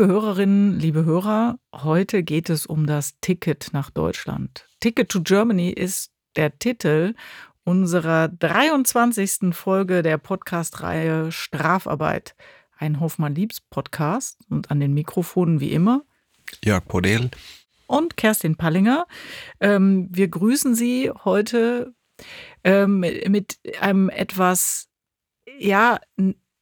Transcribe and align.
Liebe 0.00 0.14
Hörerinnen, 0.14 0.80
liebe 0.80 1.04
Hörer, 1.04 1.58
heute 1.74 2.22
geht 2.22 2.48
es 2.48 2.64
um 2.64 2.86
das 2.86 3.20
Ticket 3.20 3.68
nach 3.74 3.90
Deutschland. 3.90 4.66
Ticket 4.80 5.10
to 5.10 5.20
Germany 5.20 5.68
ist 5.68 6.10
der 6.36 6.58
Titel 6.58 7.14
unserer 7.64 8.28
23. 8.28 9.54
Folge 9.54 10.02
der 10.02 10.16
Podcast-Reihe 10.16 11.30
Strafarbeit. 11.30 12.34
Ein 12.78 12.98
Hoffmann-Liebs-Podcast 12.98 14.38
und 14.48 14.70
an 14.70 14.80
den 14.80 14.94
Mikrofonen 14.94 15.60
wie 15.60 15.72
immer 15.72 16.02
Jörg 16.64 16.86
Podel 16.86 17.30
und 17.86 18.16
Kerstin 18.16 18.56
Pallinger. 18.56 19.06
Ähm, 19.60 20.08
wir 20.10 20.28
grüßen 20.28 20.74
Sie 20.74 21.10
heute 21.24 21.92
ähm, 22.64 23.00
mit 23.00 23.58
einem 23.82 24.08
etwas, 24.08 24.88
ja, 25.58 26.00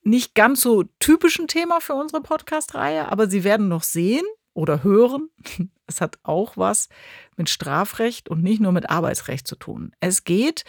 nicht 0.08 0.34
ganz 0.34 0.62
so 0.62 0.84
typischen 0.98 1.46
Thema 1.48 1.80
für 1.80 1.94
unsere 1.94 2.22
Podcast-Reihe, 2.22 3.10
aber 3.10 3.28
Sie 3.28 3.44
werden 3.44 3.68
noch 3.68 3.82
sehen 3.82 4.24
oder 4.58 4.82
hören, 4.82 5.28
es 5.86 6.00
hat 6.00 6.18
auch 6.24 6.56
was 6.56 6.88
mit 7.36 7.48
Strafrecht 7.48 8.28
und 8.28 8.42
nicht 8.42 8.60
nur 8.60 8.72
mit 8.72 8.90
Arbeitsrecht 8.90 9.46
zu 9.46 9.54
tun. 9.54 9.92
Es 10.00 10.24
geht 10.24 10.64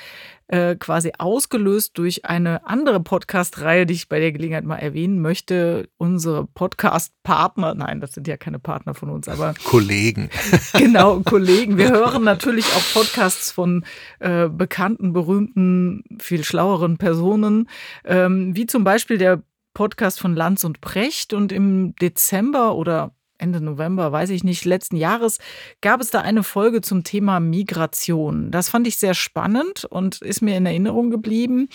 äh, 0.48 0.76
quasi 0.76 1.14
ausgelöst 1.18 1.98
durch 1.98 2.26
eine 2.26 2.68
andere 2.68 3.00
Podcast-Reihe, 3.00 3.88
die 3.88 3.96
ich 3.96 4.08
bei 4.08 4.20
der 4.20 4.32
Gelegenheit 4.32 4.64
mal 4.64 4.78
erwähnen 4.78 5.22
möchte. 5.22 5.90
Unsere 5.98 6.46
Podcast-Partner, 6.46 7.74
nein, 7.74 8.00
das 8.00 8.14
sind 8.14 8.28
ja 8.28 8.38
keine 8.38 8.60
Partner 8.60 8.94
von 8.94 9.10
uns, 9.10 9.28
aber 9.28 9.56
Kollegen. 9.64 10.30
genau, 10.74 11.22
Kollegen. 11.22 11.80
Wir 11.80 11.90
hören 11.90 12.24
natürlich 12.24 12.68
auch 12.68 12.94
Podcasts 12.94 13.52
von 13.52 13.84
äh, 14.20 14.48
bekannten, 14.50 15.14
berühmten, 15.14 16.04
viel 16.20 16.44
schlaueren 16.44 17.00
Personen, 17.00 17.68
ähm, 18.06 18.56
wie 18.56 18.68
zum 18.68 18.84
Beispiel 18.84 19.18
der 19.18 19.42
Podcast 19.74 20.20
von 20.20 20.36
Lanz 20.36 20.64
und 20.64 20.80
Precht. 20.80 21.34
Und 21.34 21.52
im 21.52 21.96
Dezember 21.96 22.76
oder 22.76 23.16
Ende 23.40 23.62
November, 23.62 24.12
weiß 24.12 24.30
ich 24.30 24.44
nicht, 24.44 24.66
letzten 24.66 24.98
Jahres 24.98 25.40
gab 25.82 26.02
es 26.02 26.12
da 26.12 26.22
eine 26.22 26.44
Folge 26.44 26.82
zum 26.82 27.04
Thema 27.04 27.40
Migration. 27.40 28.52
Das 28.52 28.70
fand 28.70 28.88
ich 28.88 28.98
sehr 28.98 29.14
spannend 29.14 29.86
und 29.86 30.22
ist 30.22 30.42
mir 30.42 30.58
in 30.58 30.66
Erinnerung 30.66 31.10
geblieben. 31.10 31.70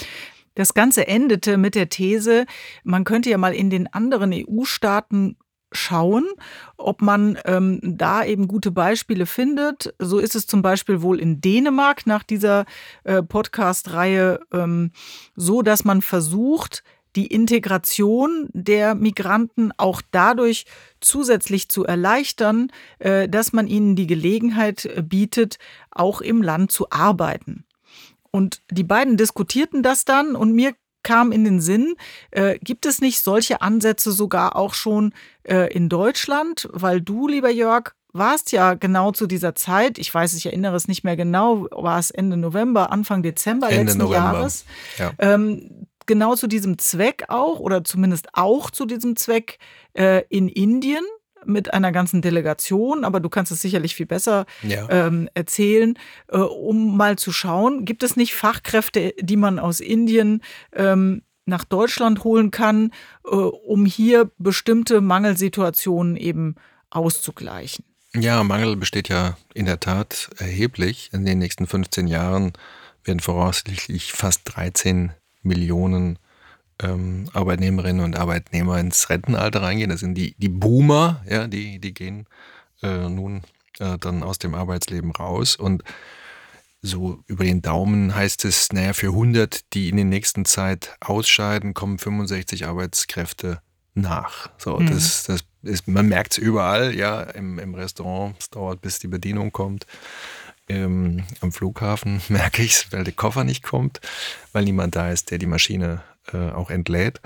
Das 0.55 0.75
Ganze 0.75 1.09
endete 1.09 1.57
mit 1.57 1.75
der 1.75 1.89
These, 1.89 2.47
man 2.85 3.05
könnte 3.05 3.31
ja 3.31 3.39
mal 3.39 3.55
in 3.55 3.70
den 3.70 3.92
anderen 3.92 4.33
EU-Staaten 4.33 5.37
schauen, 5.77 6.27
ob 6.77 7.03
man 7.03 7.39
ähm, 7.45 7.81
da 7.83 8.25
eben 8.25 8.48
gute 8.48 8.70
Beispiele 8.70 9.27
findet. 9.27 9.95
So 9.98 10.19
ist 10.19 10.35
es 10.35 10.47
zum 10.47 10.62
Beispiel 10.62 11.03
wohl 11.03 11.20
in 11.20 11.41
Dänemark 11.41 12.07
nach 12.07 12.23
dieser 12.23 12.65
äh, 13.03 13.23
Podcast-Reihe 13.23 14.41
ähm, 14.53 14.92
so, 15.35 15.62
dass 15.62 15.85
man 15.85 16.03
versucht, 16.03 16.85
die 17.17 17.27
Integration 17.27 18.48
der 18.53 18.95
Migranten 18.95 19.73
auch 19.77 20.03
dadurch 20.11 20.67
zusätzlich 21.01 21.69
zu 21.69 21.84
erleichtern, 21.84 22.70
äh, 22.98 23.29
dass 23.29 23.53
man 23.53 23.67
ihnen 23.67 23.97
die 23.97 24.07
Gelegenheit 24.07 24.84
äh, 24.84 25.03
bietet, 25.03 25.59
auch 25.91 26.20
im 26.20 26.42
Land 26.42 26.73
zu 26.73 26.91
arbeiten. 26.91 27.65
Und 28.31 28.62
die 28.70 28.85
beiden 28.85 29.17
diskutierten 29.17 29.83
das 29.83 30.05
dann 30.05 30.35
und 30.35 30.53
mir 30.53 30.75
kam 31.05 31.31
in 31.31 31.45
den 31.45 31.61
Sinn, 31.61 31.95
äh, 32.33 32.59
gibt 32.59 32.87
es 32.87 33.01
nicht 33.01 33.20
solche 33.20 33.62
Ansätze 33.62 34.11
sogar 34.11 34.57
auch 34.57 34.75
schon 34.75 35.12
äh, 35.45 35.73
in 35.73 35.89
Deutschland? 35.89 36.69
Weil 36.73 37.01
du, 37.01 37.29
lieber 37.29 37.51
Jörg, 37.51 37.92
warst 38.15 38.53
ja 38.53 38.75
genau 38.75 39.12
zu 39.12 39.27
dieser 39.27 39.55
Zeit, 39.55 39.98
ich 39.98 40.12
weiß, 40.12 40.35
ich 40.35 40.47
erinnere 40.47 40.77
es 40.77 40.89
nicht 40.89 41.05
mehr 41.05 41.17
genau, 41.17 41.69
war 41.70 41.98
es 41.98 42.11
Ende 42.11 42.37
November, 42.37 42.91
Anfang 42.91 43.23
Dezember 43.23 43.69
Ende 43.69 43.85
letzten 43.85 43.98
November. 43.98 44.33
Jahres. 44.33 44.65
Ja. 44.98 45.12
Ähm, 45.19 45.84
genau 46.07 46.35
zu 46.35 46.47
diesem 46.47 46.79
Zweck 46.79 47.25
auch 47.29 47.61
oder 47.61 47.85
zumindest 47.85 48.29
auch 48.33 48.71
zu 48.71 48.85
diesem 48.85 49.17
Zweck 49.17 49.59
äh, 49.95 50.23
in 50.29 50.49
Indien 50.49 51.05
mit 51.47 51.73
einer 51.73 51.93
ganzen 51.93 52.23
Delegation, 52.23 53.05
aber 53.05 53.21
du 53.21 53.29
kannst 53.29 53.53
es 53.53 53.61
sicherlich 53.61 53.95
viel 53.95 54.07
besser 54.07 54.47
ja. 54.63 54.89
ähm, 54.89 55.29
erzählen, 55.35 55.98
äh, 56.29 56.39
um 56.39 56.97
mal 56.97 57.17
zu 57.17 57.33
schauen, 57.33 57.85
gibt 57.85 58.03
es 58.03 58.17
nicht 58.17 58.35
Fachkräfte, 58.35 59.14
die 59.20 59.37
man 59.37 59.59
aus 59.59 59.81
Indien 59.81 60.43
ähm, 60.73 61.23
nach 61.47 61.64
Deutschland 61.64 62.25
holen 62.25 62.51
kann, 62.51 62.93
äh, 63.25 63.29
um 63.29 63.85
hier 63.85 64.31
bestimmte 64.39 65.01
Mangelsituationen 65.01 66.17
eben 66.17 66.55
auszugleichen? 66.91 67.85
Ja, 68.17 68.43
Mangel 68.45 68.77
besteht 68.77 69.09
ja 69.09 69.37
in 69.55 69.67
der 69.67 69.81
Tat 69.81 70.31
erheblich. 70.39 71.11
In 71.13 71.27
den 71.27 71.39
nächsten 71.39 71.67
15 71.67 72.07
Jahren 72.07 72.53
werden 73.03 73.20
voraussichtlich 73.20 74.13
fast 74.13 74.43
13 74.45 75.13
Millionen 75.45 76.19
ähm, 76.83 77.29
Arbeitnehmerinnen 77.33 78.05
und 78.05 78.17
Arbeitnehmer 78.17 78.79
ins 78.79 79.09
Rentenalter 79.09 79.63
reingehen. 79.63 79.91
Das 79.91 80.01
sind 80.01 80.15
die, 80.15 80.35
die 80.39 80.49
Boomer, 80.49 81.23
ja, 81.29 81.47
die, 81.47 81.79
die 81.79 81.95
gehen 81.95 82.27
äh, 82.83 83.09
nun 83.09 83.43
äh, 83.79 83.99
dann 83.99 84.23
aus 84.23 84.39
dem 84.39 84.55
Arbeitsleben 84.55 85.13
raus. 85.13 85.57
Und 85.57 85.85
so 86.83 87.23
über 87.27 87.45
den 87.45 87.63
Daumen 87.63 88.15
heißt 88.15 88.45
es, 88.45 88.73
naja, 88.73 88.93
für 88.93 89.09
100, 89.09 89.73
die 89.73 89.89
in 89.89 89.97
der 89.97 90.05
nächsten 90.05 90.45
Zeit 90.45 90.97
ausscheiden, 91.01 91.75
kommen 91.75 91.99
65 91.99 92.67
Arbeitskräfte 92.67 93.61
nach. 93.95 94.51
So, 94.59 94.79
mhm. 94.79 94.87
das, 94.91 95.25
das 95.25 95.45
ist, 95.63 95.89
man 95.89 96.09
merkt 96.09 96.33
es 96.33 96.39
überall, 96.39 96.95
ja, 96.95 97.23
im, 97.23 97.59
im 97.59 97.75
Restaurant, 97.75 98.37
es 98.39 98.51
dauert, 98.51 98.83
bis 98.83 98.99
die 98.99 99.09
Bedienung 99.09 99.51
kommt. 99.53 99.87
Ähm, 100.69 101.25
am 101.41 101.52
Flughafen 101.52 102.20
merke 102.29 102.63
ich 102.63 102.73
es, 102.73 102.92
weil 102.92 103.05
der 103.05 103.13
Koffer 103.13 103.45
nicht 103.45 103.63
kommt, 103.63 104.01
weil 104.52 104.64
niemand 104.64 104.97
da 104.97 105.11
ist, 105.11 105.30
der 105.30 105.39
die 105.39 105.47
Maschine 105.47 106.02
äh, 106.33 106.51
auch 106.51 106.70
entlädt. 106.70 107.20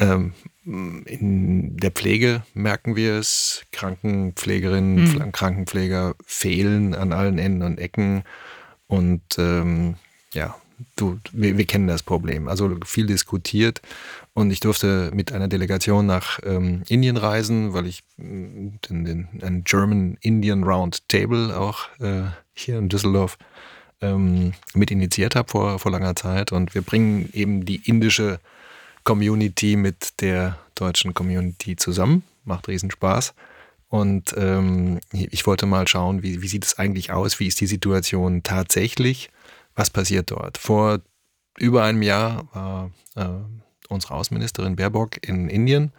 Ähm, 0.00 0.32
in 0.64 1.76
der 1.76 1.90
Pflege 1.90 2.42
merken 2.54 2.96
wir 2.96 3.14
es. 3.14 3.64
Krankenpflegerinnen, 3.72 5.14
mhm. 5.14 5.32
Krankenpfleger 5.32 6.14
fehlen 6.24 6.94
an 6.94 7.12
allen 7.12 7.38
Enden 7.38 7.62
und 7.62 7.78
Ecken. 7.78 8.24
Und 8.86 9.22
ähm, 9.38 9.96
ja, 10.32 10.56
du, 10.96 11.18
wir, 11.32 11.56
wir, 11.58 11.64
kennen 11.64 11.86
das 11.86 12.02
Problem. 12.02 12.48
Also 12.48 12.76
viel 12.84 13.06
diskutiert. 13.06 13.80
Und 14.34 14.50
ich 14.50 14.60
durfte 14.60 15.10
mit 15.14 15.32
einer 15.32 15.48
Delegation 15.48 16.06
nach 16.06 16.38
ähm, 16.44 16.82
Indien 16.88 17.16
reisen, 17.16 17.72
weil 17.74 17.86
ich 17.86 18.02
mm, 18.16 18.68
den, 18.88 19.04
den, 19.04 19.28
ein 19.42 19.64
German 19.64 20.16
Indian 20.20 20.64
Round 20.64 21.08
Table 21.08 21.58
auch 21.58 21.88
äh, 22.00 22.24
hier 22.54 22.78
in 22.78 22.88
Düsseldorf 22.88 23.38
ähm, 24.00 24.52
mit 24.74 24.90
initiiert 24.90 25.36
habe 25.36 25.50
vor, 25.50 25.78
vor 25.78 25.92
langer 25.92 26.16
Zeit. 26.16 26.52
Und 26.52 26.74
wir 26.74 26.82
bringen 26.82 27.28
eben 27.32 27.64
die 27.64 27.82
indische 27.88 28.40
Community 29.04 29.76
mit 29.76 30.20
der 30.20 30.58
deutschen 30.74 31.14
Community 31.14 31.76
zusammen. 31.76 32.22
Macht 32.44 32.68
riesen 32.68 32.90
Spaß. 32.90 33.34
Und 33.88 34.34
ähm, 34.38 35.00
ich 35.12 35.46
wollte 35.46 35.66
mal 35.66 35.86
schauen, 35.86 36.22
wie, 36.22 36.40
wie 36.40 36.48
sieht 36.48 36.64
es 36.64 36.78
eigentlich 36.78 37.12
aus? 37.12 37.38
Wie 37.40 37.46
ist 37.46 37.60
die 37.60 37.66
Situation 37.66 38.42
tatsächlich? 38.42 39.30
Was 39.74 39.90
passiert 39.90 40.30
dort? 40.30 40.58
Vor 40.58 41.00
über 41.58 41.84
einem 41.84 42.02
Jahr 42.02 42.48
war 42.52 42.90
äh, 43.14 43.28
unsere 43.88 44.14
Außenministerin 44.14 44.76
Baerbock 44.76 45.26
in 45.26 45.48
Indien 45.48 45.92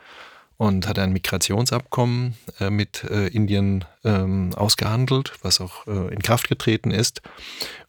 und 0.58 0.88
hat 0.88 1.00
ein 1.00 1.14
Migrationsabkommen 1.14 2.36
äh, 2.60 2.70
mit 2.70 3.04
äh, 3.06 3.28
Indien 3.28 3.86
ähm, 4.04 4.52
ausgehandelt, 4.56 5.34
was 5.42 5.62
auch 5.62 5.88
äh, 5.88 6.14
in 6.14 6.22
Kraft 6.22 6.48
getreten 6.48 6.92
ist. 6.92 7.22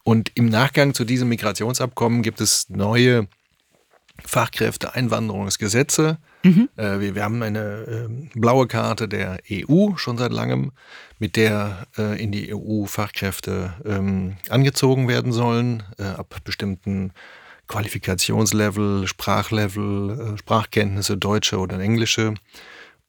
Und 0.03 0.31
im 0.35 0.49
Nachgang 0.49 0.93
zu 0.93 1.05
diesem 1.05 1.29
Migrationsabkommen 1.29 2.21
gibt 2.21 2.41
es 2.41 2.69
neue 2.69 3.27
Fachkräfteeinwanderungsgesetze. 4.23 6.17
Mhm. 6.43 6.69
Äh, 6.77 6.99
wir, 6.99 7.15
wir, 7.15 7.23
haben 7.23 7.41
eine 7.43 7.85
ähm, 7.87 8.29
blaue 8.35 8.67
Karte 8.67 9.07
der 9.07 9.39
EU 9.51 9.95
schon 9.97 10.17
seit 10.17 10.31
langem, 10.31 10.71
mit 11.19 11.35
der 11.35 11.87
äh, 11.97 12.21
in 12.21 12.31
die 12.31 12.53
EU 12.53 12.85
Fachkräfte 12.85 13.73
ähm, 13.85 14.37
angezogen 14.49 15.07
werden 15.07 15.31
sollen, 15.31 15.83
äh, 15.97 16.03
ab 16.03 16.35
bestimmten 16.43 17.11
Qualifikationslevel, 17.67 19.07
Sprachlevel, 19.07 20.35
äh, 20.35 20.37
Sprachkenntnisse, 20.37 21.17
deutsche 21.17 21.57
oder 21.57 21.79
englische 21.79 22.35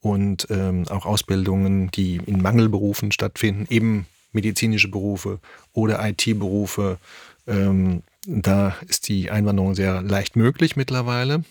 und 0.01 0.47
ähm, 0.51 0.87
auch 0.89 1.05
Ausbildungen, 1.05 1.91
die 1.91 2.17
in 2.25 2.41
Mangelberufen 2.41 3.13
stattfinden, 3.13 3.67
eben 3.71 4.07
medizinische 4.33 4.89
Berufe 4.89 5.41
oder 5.73 6.07
IT-Berufe. 6.09 6.99
Ähm, 7.47 8.03
da 8.27 8.75
ist 8.87 9.09
die 9.09 9.31
Einwanderung 9.31 9.75
sehr 9.75 10.03
leicht 10.03 10.37
möglich 10.37 10.77
mittlerweile. 10.77 11.45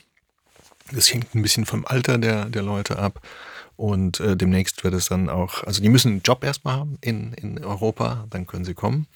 Das 0.92 1.12
hängt 1.12 1.34
ein 1.34 1.42
bisschen 1.42 1.66
vom 1.66 1.86
Alter 1.86 2.18
der, 2.18 2.46
der 2.46 2.62
Leute 2.62 3.00
ab. 3.00 3.22
Und 3.78 4.20
äh, 4.20 4.38
demnächst 4.38 4.84
wird 4.84 4.94
es 4.94 5.10
dann 5.10 5.30
auch, 5.30 5.64
also 5.64 5.82
die 5.82 5.90
müssen 5.90 6.12
einen 6.12 6.22
Job 6.22 6.44
erstmal 6.44 6.76
haben 6.76 6.98
in, 7.02 7.34
in 7.34 7.64
Europa, 7.64 8.26
dann 8.30 8.46
können 8.46 8.64
sie 8.64 8.74
kommen. 8.74 9.08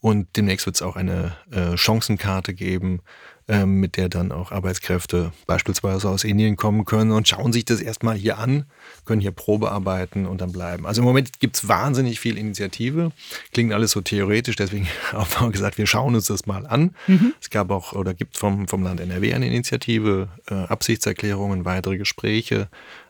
Und 0.00 0.36
demnächst 0.36 0.66
wird 0.66 0.76
es 0.76 0.82
auch 0.82 0.96
eine 0.96 1.36
äh, 1.50 1.76
Chancenkarte 1.76 2.52
geben, 2.52 3.00
ähm, 3.48 3.80
mit 3.80 3.96
der 3.96 4.08
dann 4.08 4.32
auch 4.32 4.52
Arbeitskräfte 4.52 5.32
beispielsweise 5.46 6.08
aus 6.08 6.24
Indien 6.24 6.56
kommen 6.56 6.84
können 6.84 7.12
und 7.12 7.28
schauen 7.28 7.52
sich 7.52 7.64
das 7.64 7.80
erstmal 7.80 8.16
hier 8.16 8.38
an, 8.38 8.64
können 9.04 9.20
hier 9.20 9.32
Probe 9.32 9.70
arbeiten 9.70 10.26
und 10.26 10.40
dann 10.40 10.52
bleiben. 10.52 10.86
Also 10.86 11.02
im 11.02 11.06
Moment 11.06 11.40
gibt 11.40 11.56
es 11.56 11.68
wahnsinnig 11.68 12.20
viel 12.20 12.38
Initiative. 12.38 13.12
Klingt 13.52 13.72
alles 13.72 13.90
so 13.90 14.00
theoretisch, 14.00 14.56
deswegen 14.56 14.88
haben 15.12 15.28
wir 15.38 15.50
gesagt, 15.50 15.78
wir 15.78 15.86
schauen 15.86 16.14
uns 16.14 16.26
das 16.26 16.46
mal 16.46 16.66
an. 16.66 16.94
Mhm. 17.06 17.34
Es 17.40 17.50
gab 17.50 17.70
auch 17.70 17.92
oder 17.92 18.14
gibt 18.14 18.38
vom, 18.38 18.66
vom 18.66 18.82
Land 18.82 19.00
NRW 19.00 19.34
eine 19.34 19.46
Initiative, 19.46 20.28
äh, 20.48 20.54
Absichtserklärungen, 20.54 21.64
weitere 21.64 21.98
Gespräche 21.98 22.68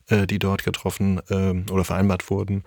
äh, 0.09 0.27
die 0.27 0.39
dort 0.39 0.65
getroffen 0.65 1.21
äh, 1.31 1.73
oder 1.73 1.85
vereinbart 1.85 2.29
wurden. 2.31 2.65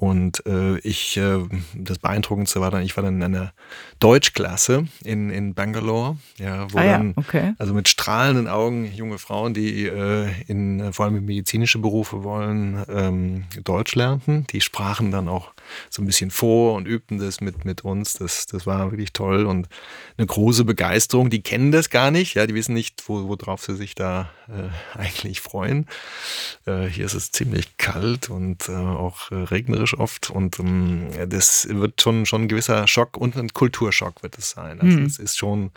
Und 0.00 0.46
äh, 0.46 0.78
ich, 0.78 1.16
äh, 1.16 1.40
das 1.74 1.98
Beeindruckendste 1.98 2.60
war 2.60 2.70
dann, 2.70 2.84
ich 2.84 2.96
war 2.96 3.02
dann 3.02 3.16
in 3.16 3.22
einer 3.24 3.52
Deutschklasse 3.98 4.86
in, 5.02 5.28
in 5.30 5.54
Bangalore, 5.54 6.16
ja, 6.36 6.72
wo 6.72 6.78
Ah 6.78 6.84
ja, 6.84 6.98
dann, 6.98 7.14
okay. 7.16 7.54
also 7.58 7.74
mit 7.74 7.88
strahlenden 7.88 8.46
Augen 8.46 8.92
junge 8.94 9.18
Frauen, 9.18 9.54
die 9.54 9.86
äh, 9.86 10.28
in 10.46 10.78
äh, 10.78 10.92
vor 10.92 11.06
allem 11.06 11.16
in 11.16 11.24
medizinische 11.24 11.80
Berufe 11.80 12.22
wollen, 12.22 12.84
ähm, 12.88 13.44
Deutsch 13.64 13.96
lernten. 13.96 14.46
Die 14.52 14.60
sprachen 14.60 15.10
dann 15.10 15.26
auch 15.26 15.50
so 15.90 16.00
ein 16.00 16.06
bisschen 16.06 16.30
vor 16.30 16.74
und 16.74 16.86
übten 16.86 17.18
das 17.18 17.40
mit, 17.40 17.64
mit 17.64 17.84
uns. 17.84 18.12
Das, 18.12 18.46
das 18.46 18.68
war 18.68 18.92
wirklich 18.92 19.12
toll 19.12 19.46
und 19.46 19.66
eine 20.16 20.28
große 20.28 20.64
Begeisterung. 20.64 21.28
Die 21.28 21.42
kennen 21.42 21.72
das 21.72 21.90
gar 21.90 22.12
nicht, 22.12 22.34
ja, 22.34 22.46
die 22.46 22.54
wissen 22.54 22.72
nicht, 22.72 23.08
wo, 23.08 23.26
worauf 23.26 23.62
sie 23.62 23.74
sich 23.74 23.96
da 23.96 24.30
äh, 24.46 24.96
eigentlich 24.96 25.40
freuen. 25.40 25.86
Äh, 26.66 26.86
hier 26.86 27.04
ist 27.04 27.14
es 27.14 27.32
ziemlich 27.32 27.76
kalt 27.78 28.30
und 28.30 28.68
äh, 28.68 28.72
auch 28.72 29.32
äh, 29.32 29.42
regnerisch 29.92 29.98
oft 29.98 30.30
und 30.30 30.58
ähm, 30.58 31.08
das 31.28 31.68
wird 31.70 32.00
schon, 32.00 32.26
schon 32.26 32.42
ein 32.42 32.48
gewisser 32.48 32.86
Schock 32.86 33.16
und 33.16 33.36
ein 33.36 33.48
Kulturschock 33.52 34.22
wird 34.22 34.38
es 34.38 34.50
sein. 34.50 34.80
Also 34.80 34.98
es 35.00 35.18
ist 35.18 35.38
schon 35.38 35.70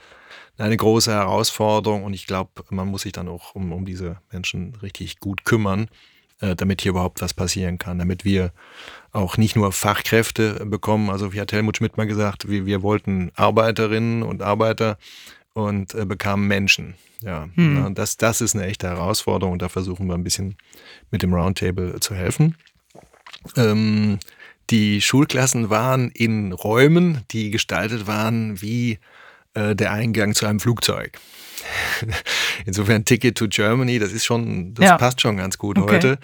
eine 0.58 0.78
große 0.78 1.12
Herausforderung 1.12 2.04
und 2.04 2.14
ich 2.14 2.28
glaube, 2.28 2.52
man 2.70 2.88
muss 2.88 3.04
sich 3.04 3.12
dann 3.14 3.28
auch 3.28 3.56
um, 3.56 3.72
um 3.72 3.86
diese 3.86 4.18
Menschen 4.32 4.76
richtig 4.82 5.20
gut 5.20 5.44
kümmern, 5.46 5.88
äh, 6.40 6.56
damit 6.56 6.82
hier 6.82 6.92
überhaupt 6.92 7.22
was 7.22 7.34
passieren 7.34 7.78
kann, 7.78 8.00
damit 8.00 8.26
wir 8.26 8.52
auch 9.12 9.38
nicht 9.38 9.56
nur 9.56 9.72
Fachkräfte 9.72 10.66
bekommen. 10.66 11.10
Also 11.10 11.34
wie 11.34 11.42
hat 11.42 11.52
Helmut 11.52 11.78
Schmidt 11.78 11.98
mal 11.98 12.08
gesagt, 12.08 12.48
wir, 12.48 12.66
wir 12.66 12.82
wollten 12.82 13.32
Arbeiterinnen 13.36 14.24
und 14.24 14.42
Arbeiter 14.42 14.98
und 15.54 15.94
äh, 15.96 16.06
bekamen 16.06 16.48
Menschen. 16.48 16.96
Ja, 17.24 17.48
Hm. 17.54 17.74
na, 17.76 17.90
das, 17.92 18.18
das 18.18 18.42
ist 18.42 18.56
eine 18.56 18.66
echte 18.66 18.88
Herausforderung 18.88 19.54
und 19.54 19.62
da 19.62 19.70
versuchen 19.70 20.08
wir 20.08 20.16
ein 20.16 20.24
bisschen 20.24 20.56
mit 21.12 21.22
dem 21.22 21.34
Roundtable 21.34 22.00
zu 22.00 22.16
helfen. 22.16 22.56
Ähm, 23.58 24.20
die 24.70 25.02
Schulklassen 25.02 25.70
waren 25.70 26.10
in 26.12 26.52
Räumen, 26.54 27.22
die 27.32 27.52
gestaltet 27.52 28.08
waren 28.08 28.62
wie 28.62 29.00
äh, 29.54 29.76
der 29.76 29.92
Eingang 29.92 30.34
zu 30.34 30.46
einem 30.46 30.60
Flugzeug. 30.60 31.18
Insofern 32.66 33.06
Ticket 33.06 33.38
to 33.38 33.48
Germany, 33.48 34.00
das 34.00 34.12
ist 34.14 34.26
schon, 34.26 34.74
das 34.74 34.86
Ja. 34.86 34.98
passt 34.98 35.22
schon 35.22 35.38
ganz 35.38 35.58
gut 35.58 35.78
Okay. 35.78 35.96
heute. 35.96 36.20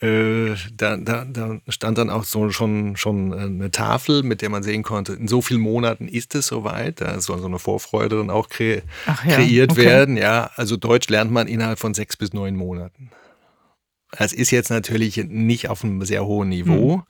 Äh, 0.00 0.56
da, 0.74 0.96
da, 0.96 1.24
da 1.24 1.60
stand 1.68 1.96
dann 1.98 2.10
auch 2.10 2.24
so 2.24 2.50
schon, 2.50 2.96
schon 2.96 3.32
eine 3.32 3.70
Tafel, 3.70 4.22
mit 4.22 4.42
der 4.42 4.50
man 4.50 4.62
sehen 4.62 4.82
konnte, 4.82 5.12
in 5.14 5.28
so 5.28 5.40
vielen 5.40 5.60
Monaten 5.60 6.08
ist 6.08 6.34
es 6.34 6.48
soweit. 6.48 7.00
Da 7.00 7.20
soll 7.20 7.38
so 7.38 7.46
eine 7.46 7.58
Vorfreude 7.58 8.16
dann 8.18 8.30
auch 8.30 8.48
kre 8.48 8.82
Ach 9.06 9.24
ja, 9.24 9.36
kreiert 9.36 9.70
okay. 9.72 9.84
werden. 9.84 10.16
Ja, 10.16 10.50
also 10.56 10.76
Deutsch 10.76 11.08
lernt 11.08 11.30
man 11.30 11.46
innerhalb 11.46 11.78
von 11.78 11.94
sechs 11.94 12.16
bis 12.16 12.32
neun 12.32 12.56
Monaten. 12.56 13.10
Es 14.16 14.32
ist 14.32 14.50
jetzt 14.50 14.70
natürlich 14.70 15.16
nicht 15.16 15.68
auf 15.68 15.84
einem 15.84 16.04
sehr 16.04 16.24
hohen 16.26 16.50
Niveau, 16.50 16.94
Hm. 16.96 17.02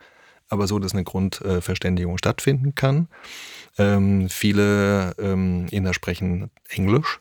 aber 0.49 0.67
so, 0.67 0.79
dass 0.79 0.93
eine 0.93 1.05
Grundverständigung 1.05 2.19
stattfinden 2.19 2.75
kann. 2.75 3.09
Ähm, 3.79 4.29
viele 4.29 5.15
ähm, 5.19 5.67
Inder 5.71 5.95
sprechen 5.95 6.51
Englisch. 6.69 7.21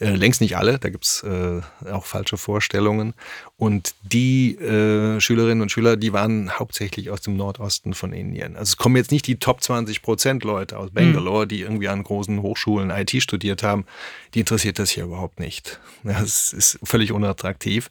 Äh, 0.00 0.10
längst 0.14 0.40
nicht 0.40 0.56
alle, 0.56 0.78
da 0.78 0.90
gibt's 0.90 1.24
äh, 1.24 1.60
auch 1.90 2.04
falsche 2.06 2.36
Vorstellungen. 2.36 3.14
Und 3.56 3.96
die 4.02 4.54
äh, 4.54 5.18
Schülerinnen 5.18 5.62
und 5.62 5.72
Schüler, 5.72 5.96
die 5.96 6.12
waren 6.12 6.56
hauptsächlich 6.56 7.10
aus 7.10 7.20
dem 7.22 7.36
Nordosten 7.36 7.94
von 7.94 8.12
Indien. 8.12 8.54
Also 8.54 8.70
es 8.70 8.76
kommen 8.76 8.94
jetzt 8.94 9.10
nicht 9.10 9.26
die 9.26 9.40
Top 9.40 9.60
20 9.60 10.02
Prozent 10.02 10.44
Leute 10.44 10.78
aus 10.78 10.90
Bangalore, 10.92 11.48
die 11.48 11.62
irgendwie 11.62 11.88
an 11.88 12.04
großen 12.04 12.42
Hochschulen 12.42 12.90
IT 12.90 13.20
studiert 13.20 13.64
haben. 13.64 13.86
Die 14.34 14.40
interessiert 14.40 14.78
das 14.78 14.90
hier 14.90 15.02
überhaupt 15.02 15.40
nicht. 15.40 15.80
Ja, 16.04 16.22
es 16.22 16.52
ist 16.52 16.78
völlig 16.84 17.10
unattraktiv. 17.10 17.90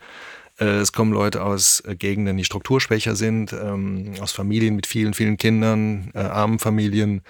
Äh, 0.60 0.80
Es 0.80 0.92
kommen 0.92 1.14
Leute 1.14 1.44
aus 1.44 1.82
äh, 1.82 1.96
Gegenden, 1.96 2.38
die 2.38 2.46
strukturschwächer 2.46 3.16
sind, 3.16 3.54
ähm, 3.54 4.14
aus 4.22 4.32
Familien 4.32 4.76
mit 4.76 4.88
vielen, 4.88 5.14
vielen 5.14 5.38
Kindern, 5.38 6.12
äh, 6.14 6.20
armen 6.20 6.60
Familien. 6.60 7.22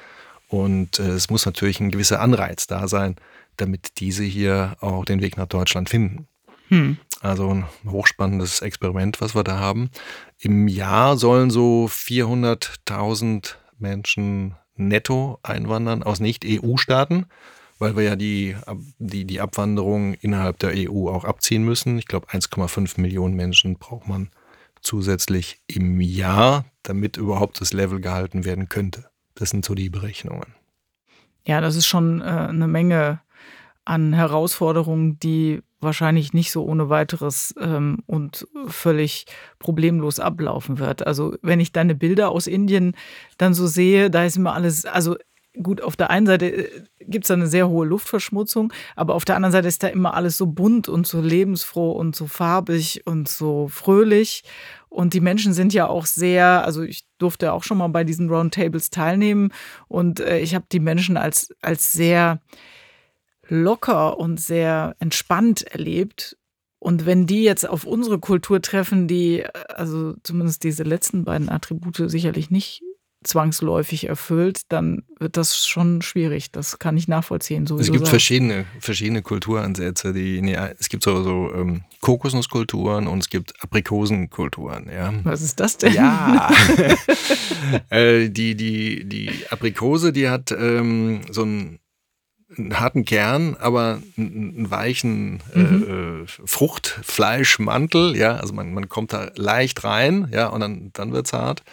Und 0.50 1.00
es 1.00 1.30
muss 1.30 1.46
natürlich 1.46 1.82
ein 1.82 1.92
gewisser 1.92 2.22
Anreiz 2.22 2.68
da 2.68 2.88
sein, 2.88 3.18
damit 3.58 4.00
diese 4.00 4.24
hier 4.24 4.78
auch 4.80 5.04
den 5.04 5.20
Weg 5.20 5.36
nach 5.36 5.48
Deutschland 5.48 5.90
finden. 5.90 6.26
Hm. 6.70 6.96
Also 7.20 7.54
ein 7.54 7.66
hochspannendes 7.86 8.62
Experiment, 8.62 9.20
was 9.20 9.36
wir 9.36 9.44
da 9.44 9.60
haben. 9.60 9.90
Im 10.40 10.70
Jahr 10.70 11.18
sollen 11.18 11.50
so 11.50 11.90
400.000 11.92 13.56
Menschen 13.78 14.56
netto 14.78 15.40
einwandern 15.44 16.02
aus 16.02 16.22
Nicht-EU-Staaten, 16.22 17.26
weil 17.80 17.96
wir 17.96 18.04
ja 18.04 18.16
die, 18.16 18.56
die, 19.00 19.26
die 19.26 19.42
Abwanderung 19.42 20.14
innerhalb 20.16 20.60
der 20.60 20.74
EU 20.76 21.10
auch 21.10 21.24
abziehen 21.24 21.64
müssen. 21.64 21.98
Ich 21.98 22.08
glaube, 22.08 22.28
1,5 22.28 23.00
Millionen 23.00 23.36
Menschen 23.36 23.78
braucht 23.78 24.08
man 24.08 24.30
zusätzlich 24.82 25.60
im 25.68 26.00
Jahr, 26.02 26.66
damit 26.84 27.18
überhaupt 27.18 27.62
das 27.62 27.74
Level 27.74 28.00
gehalten 28.00 28.46
werden 28.46 28.70
könnte. 28.70 29.06
Das 29.36 29.50
sind 29.50 29.66
so 29.66 29.76
die 29.76 29.90
Berechnungen. 29.90 30.56
Ja, 31.46 31.62
das 31.62 31.76
ist 31.76 31.88
schon 31.88 32.22
äh, 32.22 32.24
eine 32.24 32.68
Menge 32.68 33.22
an 33.86 34.14
Herausforderungen, 34.14 35.18
die 35.20 35.62
wahrscheinlich 35.80 36.34
nicht 36.34 36.52
so 36.52 36.66
ohne 36.66 36.90
weiteres 36.90 37.54
ähm, 37.60 38.04
und 38.08 38.48
völlig 38.68 39.26
problemlos 39.60 40.20
ablaufen 40.20 40.80
wird. 40.80 41.06
Also 41.06 41.36
wenn 41.42 41.60
ich 41.60 41.72
deine 41.72 41.96
Bilder 41.96 42.30
aus 42.30 42.48
Indien 42.48 42.96
dann 43.38 43.54
so 43.54 43.68
sehe, 43.68 44.10
da 44.10 44.26
ist 44.26 44.38
immer 44.38 44.54
alles, 44.54 44.86
also 44.86 45.16
gut, 45.62 45.82
auf 45.82 45.96
der 45.96 46.10
einen 46.10 46.26
Seite 46.26 46.70
gibt 47.00 47.26
es 47.26 47.28
da 47.28 47.34
eine 47.34 47.48
sehr 47.48 47.70
hohe 47.70 47.86
Luftverschmutzung, 47.86 48.74
aber 48.96 49.16
auf 49.16 49.26
der 49.26 49.36
anderen 49.36 49.52
Seite 49.52 49.68
ist 49.68 49.84
da 49.84 49.88
immer 49.88 50.14
alles 50.14 50.38
so 50.38 50.48
bunt 50.48 50.90
und 50.90 51.08
so 51.08 51.22
lebensfroh 51.22 51.92
und 51.92 52.16
so 52.16 52.28
farbig 52.28 53.06
und 53.06 53.28
so 53.28 53.68
fröhlich. 53.68 54.44
Und 54.90 55.14
die 55.14 55.22
Menschen 55.22 55.54
sind 55.54 55.74
ja 55.74 55.88
auch 55.88 56.06
sehr, 56.06 56.66
also 56.66 56.84
ich 56.84 57.06
durfte 57.18 57.54
auch 57.54 57.64
schon 57.64 57.78
mal 57.78 57.88
bei 57.88 58.04
diesen 58.04 58.30
Roundtables 58.30 58.90
teilnehmen 58.90 59.52
und 59.88 60.20
äh, 60.20 60.40
ich 60.40 60.56
habe 60.56 60.66
die 60.72 60.80
Menschen 60.80 61.18
als, 61.18 61.54
als 61.62 61.94
sehr 61.94 62.42
locker 63.48 64.18
und 64.18 64.40
sehr 64.40 64.96
entspannt 65.00 65.64
erlebt. 65.64 66.38
Und 66.80 67.06
wenn 67.06 67.26
die 67.26 67.44
jetzt 67.44 67.68
auf 67.68 67.86
unsere 67.86 68.20
Kultur 68.20 68.62
treffen, 68.62 69.08
die 69.08 69.42
äh, 69.42 69.52
also 69.70 70.16
zumindest 70.24 70.64
diese 70.64 70.84
letzten 70.84 71.26
beiden 71.26 71.50
Attribute 71.50 72.10
sicherlich 72.10 72.50
nicht 72.50 72.82
zwangsläufig 73.28 74.08
erfüllt, 74.08 74.62
dann 74.70 75.04
wird 75.20 75.38
das 75.38 75.66
schon 75.68 76.02
schwierig. 76.02 76.52
Das 76.52 76.80
kann 76.80 76.98
ich 76.98 77.08
nachvollziehen. 77.08 77.68
So 77.68 77.78
Es 77.78 77.88
gibt 77.88 78.00
sagst. 78.00 78.10
verschiedene, 78.10 78.66
verschiedene 78.80 79.22
Kulturansätze. 79.22 80.14
Die, 80.14 80.42
nee, 80.42 80.58
es 80.80 80.90
gibt 80.90 81.04
so, 81.04 81.22
so 81.24 81.52
ähm, 81.54 81.84
Kokosnusskulturen 82.02 83.08
und 83.08 83.20
es 83.20 83.30
gibt 83.30 83.54
Aprikosenkulturen. 83.62 84.90
Ja, 84.92 85.14
Was 85.24 85.42
ist 85.42 85.60
das 85.60 85.78
denn? 85.78 85.94
ja. 85.94 86.50
äh, 87.90 88.30
die, 88.30 88.56
die, 88.56 89.06
die 89.06 89.30
Aprikose, 89.50 90.14
die 90.14 90.30
hat 90.30 90.52
ähm, 90.52 91.22
so 91.32 91.44
einen, 91.44 91.80
einen 92.58 92.80
harten 92.80 93.04
Kern, 93.06 93.56
aber 93.60 94.00
einen, 94.18 94.56
einen 94.58 94.72
weichen 94.72 95.42
äh, 95.54 95.60
Mhm. 95.60 96.24
äh, 96.24 96.28
Fruchtfleischmantel. 96.46 98.16
Ja, 98.16 98.36
also 98.38 98.54
man, 98.54 98.74
man 98.74 98.88
kommt 98.90 99.14
da 99.14 99.30
leicht 99.36 99.84
rein, 99.84 100.30
ja, 100.34 100.48
und 100.48 100.60
dann, 100.62 100.92
dann 100.94 101.12
wird's 101.14 101.34
hart. 101.34 101.64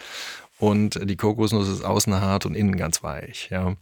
Und 0.57 0.99
die 1.03 1.17
Kokosnuss 1.17 1.67
ist 1.67 1.83
außen 1.83 2.13
hart 2.21 2.45
und 2.45 2.55
innen 2.55 2.77
ganz 2.77 3.03
weich. 3.03 3.49
Ja. 3.49 3.75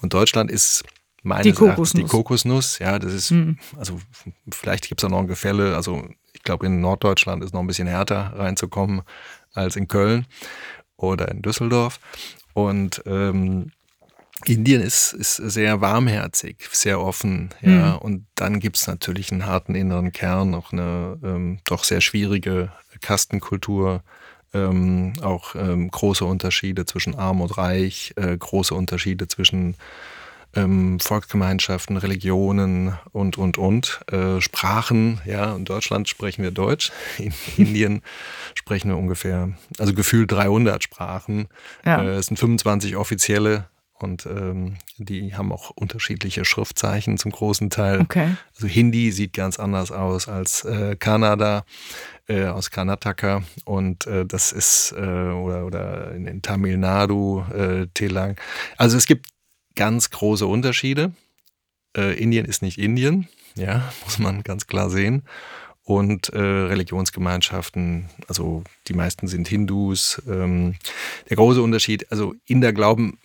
Und 0.00 0.14
Deutschland 0.14 0.50
ist 0.50 0.84
meines 1.22 1.42
Die 1.56 1.64
Erachtens 1.64 1.92
die 1.92 2.02
Kokosnuss. 2.02 2.10
Kokosnuss. 2.10 2.78
Ja, 2.78 2.98
das 2.98 3.12
ist, 3.12 3.30
Mhm. 3.32 3.58
also 3.76 3.98
vielleicht 4.52 4.88
gibt 4.88 5.00
es 5.00 5.02
da 5.02 5.08
noch 5.08 5.18
ein 5.20 5.26
Gefälle. 5.26 5.74
Also 5.74 6.08
ich 6.32 6.42
glaube, 6.42 6.66
in 6.66 6.80
Norddeutschland 6.80 7.42
ist 7.44 7.52
noch 7.52 7.60
ein 7.60 7.66
bisschen 7.66 7.88
härter 7.88 8.32
reinzukommen 8.36 9.02
als 9.52 9.76
in 9.76 9.88
Köln 9.88 10.26
oder 10.96 11.28
in 11.28 11.42
Düsseldorf. 11.42 11.98
Und 12.54 13.02
ähm, 13.06 13.72
Indien 14.46 14.80
ist, 14.80 15.12
ist 15.12 15.36
sehr 15.36 15.80
warmherzig, 15.82 16.66
sehr 16.72 17.00
offen, 17.00 17.50
ja. 17.60 17.92
Mhm. 17.94 17.98
Und 17.98 18.26
dann 18.36 18.58
gibt 18.58 18.76
es 18.78 18.86
natürlich 18.86 19.32
einen 19.32 19.44
harten 19.44 19.74
inneren 19.74 20.12
Kern, 20.12 20.54
auch 20.54 20.72
eine 20.72 21.18
ähm, 21.22 21.58
doch 21.64 21.84
sehr 21.84 22.00
schwierige 22.00 22.72
Kastenkultur, 23.02 24.02
ähm, 24.52 25.14
auch 25.22 25.54
ähm, 25.54 25.90
große 25.90 26.24
Unterschiede 26.24 26.84
zwischen 26.84 27.14
arm 27.14 27.40
und 27.40 27.56
reich, 27.56 28.12
äh, 28.16 28.36
große 28.36 28.74
Unterschiede 28.74 29.28
zwischen 29.28 29.76
ähm, 30.54 30.98
Volksgemeinschaften, 30.98 31.96
Religionen 31.96 32.98
und, 33.12 33.38
und, 33.38 33.58
und. 33.58 34.00
Äh, 34.10 34.40
Sprachen, 34.40 35.20
ja, 35.24 35.54
in 35.54 35.64
Deutschland 35.64 36.08
sprechen 36.08 36.42
wir 36.42 36.50
Deutsch, 36.50 36.90
in 37.18 37.32
Indien 37.56 38.02
sprechen 38.54 38.90
wir 38.90 38.96
ungefähr, 38.96 39.50
also 39.78 39.94
gefühlt 39.94 40.32
300 40.32 40.82
Sprachen. 40.82 41.48
Ja. 41.84 42.02
Äh, 42.02 42.16
es 42.16 42.26
sind 42.26 42.38
25 42.38 42.96
offizielle 42.96 43.66
und 44.02 44.26
ähm, 44.26 44.76
die 44.98 45.34
haben 45.34 45.52
auch 45.52 45.70
unterschiedliche 45.70 46.44
Schriftzeichen 46.44 47.18
zum 47.18 47.32
großen 47.32 47.70
Teil. 47.70 48.00
Okay. 48.00 48.36
Also 48.54 48.66
Hindi 48.66 49.12
sieht 49.12 49.32
ganz 49.32 49.58
anders 49.58 49.90
aus 49.92 50.28
als 50.28 50.64
äh, 50.64 50.96
Kanada, 50.96 51.64
äh, 52.28 52.46
aus 52.46 52.70
Karnataka 52.70 53.42
und 53.64 54.06
äh, 54.06 54.24
das 54.26 54.52
ist 54.52 54.92
äh, 54.96 55.00
oder, 55.00 55.66
oder 55.66 56.12
in, 56.12 56.26
in 56.26 56.42
Tamil 56.42 56.76
Nadu, 56.78 57.44
äh, 57.52 57.86
Telang. 57.94 58.36
Also 58.76 58.96
es 58.96 59.06
gibt 59.06 59.26
ganz 59.74 60.10
große 60.10 60.46
Unterschiede. 60.46 61.12
Äh, 61.96 62.20
Indien 62.20 62.46
ist 62.46 62.62
nicht 62.62 62.78
Indien, 62.78 63.28
ja, 63.56 63.92
muss 64.04 64.18
man 64.18 64.42
ganz 64.42 64.66
klar 64.66 64.90
sehen. 64.90 65.22
und 65.82 66.28
äh, 66.28 66.38
Religionsgemeinschaften. 66.38 68.08
Also 68.28 68.62
die 68.86 68.94
meisten 68.94 69.26
sind 69.26 69.48
Hindus. 69.48 70.22
Ähm, 70.28 70.76
der 71.28 71.36
große 71.36 71.60
Unterschied, 71.60 72.10
also 72.12 72.34
Inder 72.46 72.72
glauben 72.72 73.18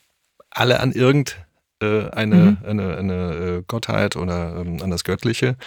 alle 0.56 0.80
an 0.80 0.92
irgendeine 0.92 1.46
äh, 1.82 2.10
eine, 2.10 2.36
mhm. 2.36 2.58
eine, 2.66 2.98
eine 2.98 3.14
äh, 3.14 3.64
Gottheit 3.68 4.16
oder 4.16 4.56
ähm, 4.58 4.82
an 4.82 4.90
das 4.90 5.04
Göttliche. 5.04 5.58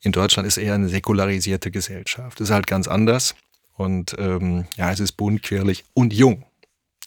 In 0.00 0.12
Deutschland 0.12 0.46
ist 0.48 0.56
eher 0.56 0.74
eine 0.74 0.88
säkularisierte 0.88 1.70
Gesellschaft. 1.70 2.40
Das 2.40 2.48
ist 2.48 2.54
halt 2.54 2.66
ganz 2.66 2.88
anders. 2.88 3.34
Und 3.76 4.16
ähm, 4.18 4.66
ja, 4.76 4.90
es 4.90 4.98
ist 4.98 5.12
bunt, 5.12 5.42
quirlig 5.42 5.84
und 5.94 6.12
jung. 6.12 6.44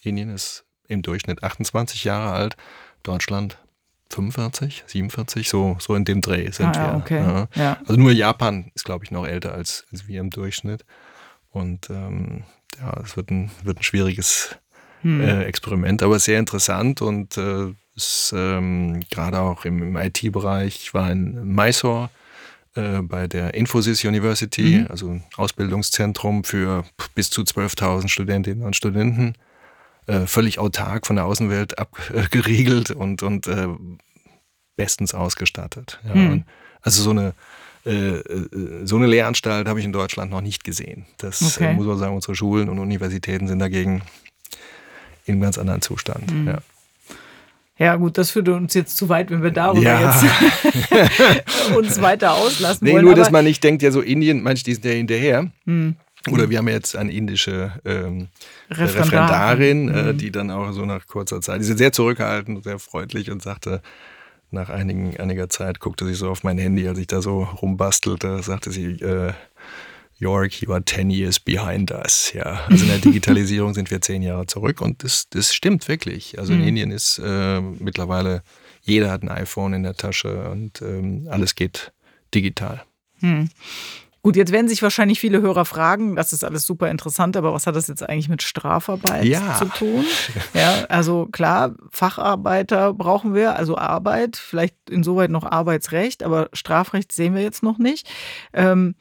Indien 0.03 0.29
ist 0.29 0.63
im 0.87 1.01
Durchschnitt 1.01 1.43
28 1.43 2.03
Jahre 2.03 2.31
alt, 2.31 2.55
Deutschland 3.03 3.57
45, 4.09 4.83
47, 4.87 5.49
so, 5.49 5.77
so 5.79 5.95
in 5.95 6.05
dem 6.05 6.21
Dreh 6.21 6.51
sind 6.51 6.77
ah, 6.77 6.93
wir. 6.93 6.97
Okay. 6.97 7.19
Ja. 7.19 7.47
Ja. 7.55 7.77
Also 7.87 7.99
nur 7.99 8.11
Japan 8.11 8.71
ist, 8.75 8.85
glaube 8.85 9.05
ich, 9.05 9.11
noch 9.11 9.25
älter 9.25 9.53
als, 9.53 9.85
als 9.91 10.07
wir 10.07 10.19
im 10.19 10.29
Durchschnitt. 10.29 10.85
Und 11.49 11.89
ähm, 11.89 12.43
ja, 12.79 12.99
es 13.03 13.17
wird 13.17 13.31
ein, 13.31 13.51
wird 13.63 13.79
ein 13.79 13.83
schwieriges 13.83 14.57
hm. 15.01 15.21
äh, 15.21 15.43
Experiment, 15.43 16.03
aber 16.03 16.19
sehr 16.19 16.39
interessant 16.39 17.01
und 17.01 17.37
äh, 17.37 17.73
ähm, 18.33 19.01
gerade 19.09 19.39
auch 19.39 19.65
im, 19.65 19.81
im 19.83 19.97
IT-Bereich. 19.97 20.75
Ich 20.75 20.93
war 20.93 21.11
in 21.11 21.53
Mysore 21.53 22.09
äh, 22.75 23.01
bei 23.01 23.27
der 23.27 23.53
Infosys 23.53 24.03
University, 24.05 24.79
mhm. 24.79 24.87
also 24.89 25.09
ein 25.09 25.23
Ausbildungszentrum 25.35 26.43
für 26.43 26.85
bis 27.15 27.29
zu 27.29 27.41
12.000 27.41 28.07
Studentinnen 28.07 28.63
und 28.63 28.75
Studenten. 28.75 29.35
Äh, 30.07 30.25
völlig 30.25 30.57
autark 30.57 31.05
von 31.05 31.15
der 31.15 31.25
Außenwelt 31.25 31.77
abgeriegelt 31.77 32.91
und, 32.91 33.23
und 33.23 33.47
äh, 33.47 33.67
bestens 34.75 35.13
ausgestattet. 35.13 35.99
Ja. 36.07 36.15
Mhm. 36.15 36.43
Also 36.81 37.03
so 37.03 37.11
eine, 37.11 37.33
äh, 37.85 38.21
so 38.83 38.95
eine 38.95 39.05
Lehranstalt 39.05 39.67
habe 39.67 39.79
ich 39.79 39.85
in 39.85 39.93
Deutschland 39.93 40.31
noch 40.31 40.41
nicht 40.41 40.63
gesehen. 40.63 41.05
Das 41.17 41.41
okay. 41.41 41.73
muss 41.73 41.85
man 41.85 41.97
sagen, 41.97 42.15
unsere 42.15 42.35
Schulen 42.35 42.69
und 42.69 42.79
Universitäten 42.79 43.47
sind 43.47 43.59
dagegen 43.59 44.01
in 45.25 45.33
einem 45.33 45.41
ganz 45.41 45.57
anderen 45.57 45.81
Zustand. 45.81 46.31
Mhm. 46.31 46.47
Ja. 46.47 46.57
Ja, 47.77 47.95
gut, 47.95 48.19
das 48.19 48.29
führt 48.29 48.47
uns 48.47 48.75
jetzt 48.75 48.95
zu 48.95 49.09
weit, 49.09 49.31
wenn 49.31 49.41
wir 49.41 49.49
darüber 49.49 49.81
ja. 49.81 50.13
jetzt 50.21 51.75
uns 51.75 51.99
weiter 51.99 52.33
auslassen 52.33 52.85
nee, 52.85 52.93
wollen. 52.93 53.05
Nur, 53.05 53.15
dass 53.15 53.31
man 53.31 53.43
nicht 53.43 53.63
denkt, 53.63 53.81
ja, 53.81 53.89
so 53.89 54.01
Indien, 54.01 54.43
manche, 54.43 54.63
die 54.63 54.75
sind 54.75 54.85
ja 54.85 54.91
hinterher. 54.91 55.49
Hm. 55.65 55.95
Oder 56.29 56.51
wir 56.51 56.59
haben 56.59 56.67
jetzt 56.67 56.95
eine 56.95 57.11
indische 57.11 57.71
ähm, 57.83 58.27
Referendar. 58.69 59.55
Referendarin, 59.55 59.89
äh, 59.89 60.13
mhm. 60.13 60.17
die 60.19 60.31
dann 60.31 60.51
auch 60.51 60.71
so 60.73 60.85
nach 60.85 61.07
kurzer 61.07 61.41
Zeit, 61.41 61.61
die 61.61 61.67
ist 61.67 61.77
sehr 61.79 61.91
zurückhaltend, 61.91 62.63
sehr 62.63 62.77
freundlich 62.77 63.31
und 63.31 63.41
sagte, 63.41 63.81
nach 64.51 64.69
einigen, 64.69 65.17
einiger 65.17 65.49
Zeit 65.49 65.79
guckte 65.79 66.05
sie 66.05 66.13
so 66.13 66.29
auf 66.29 66.43
mein 66.43 66.59
Handy, 66.59 66.87
als 66.87 66.99
ich 66.99 67.07
da 67.07 67.21
so 67.21 67.43
rumbastelte, 67.43 68.43
sagte 68.43 68.69
sie, 68.69 68.91
äh, 69.01 69.33
York, 70.21 70.61
you 70.61 70.71
are 70.71 70.83
10 70.83 71.09
years 71.09 71.39
behind 71.39 71.91
us. 71.91 72.31
Ja, 72.33 72.61
also 72.69 72.83
in 72.83 72.89
der 72.89 72.99
Digitalisierung 73.11 73.73
sind 73.73 73.91
wir 73.91 74.01
zehn 74.01 74.21
Jahre 74.21 74.45
zurück 74.45 74.81
und 74.81 75.03
das, 75.03 75.27
das 75.29 75.53
stimmt 75.53 75.87
wirklich. 75.87 76.37
Also 76.39 76.53
in 76.53 76.61
mhm. 76.61 76.67
Indien 76.67 76.91
ist 76.91 77.19
äh, 77.23 77.59
mittlerweile, 77.59 78.43
jeder 78.81 79.11
hat 79.11 79.23
ein 79.23 79.29
iPhone 79.29 79.73
in 79.73 79.83
der 79.83 79.95
Tasche 79.95 80.49
und 80.49 80.81
ähm, 80.81 81.27
alles 81.29 81.55
geht 81.55 81.91
digital. 82.33 82.83
Mhm. 83.19 83.49
Gut, 84.23 84.35
jetzt 84.35 84.51
werden 84.51 84.69
sich 84.69 84.83
wahrscheinlich 84.83 85.19
viele 85.19 85.41
Hörer 85.41 85.65
fragen, 85.65 86.15
das 86.15 86.31
ist 86.31 86.43
alles 86.43 86.67
super 86.67 86.91
interessant, 86.91 87.35
aber 87.35 87.53
was 87.53 87.65
hat 87.65 87.75
das 87.75 87.87
jetzt 87.87 88.07
eigentlich 88.07 88.29
mit 88.29 88.43
Strafarbeit 88.43 89.25
ja. 89.25 89.55
zu 89.55 89.65
tun? 89.65 90.05
Ja, 90.53 90.85
also 90.89 91.25
klar, 91.25 91.73
Facharbeiter 91.89 92.93
brauchen 92.93 93.33
wir, 93.33 93.55
also 93.55 93.79
Arbeit, 93.79 94.37
vielleicht 94.37 94.75
insoweit 94.91 95.31
noch 95.31 95.43
Arbeitsrecht, 95.43 96.21
aber 96.21 96.49
Strafrecht 96.53 97.11
sehen 97.11 97.33
wir 97.33 97.41
jetzt 97.41 97.63
noch 97.63 97.79
nicht. 97.79 98.07
Ähm, 98.53 98.93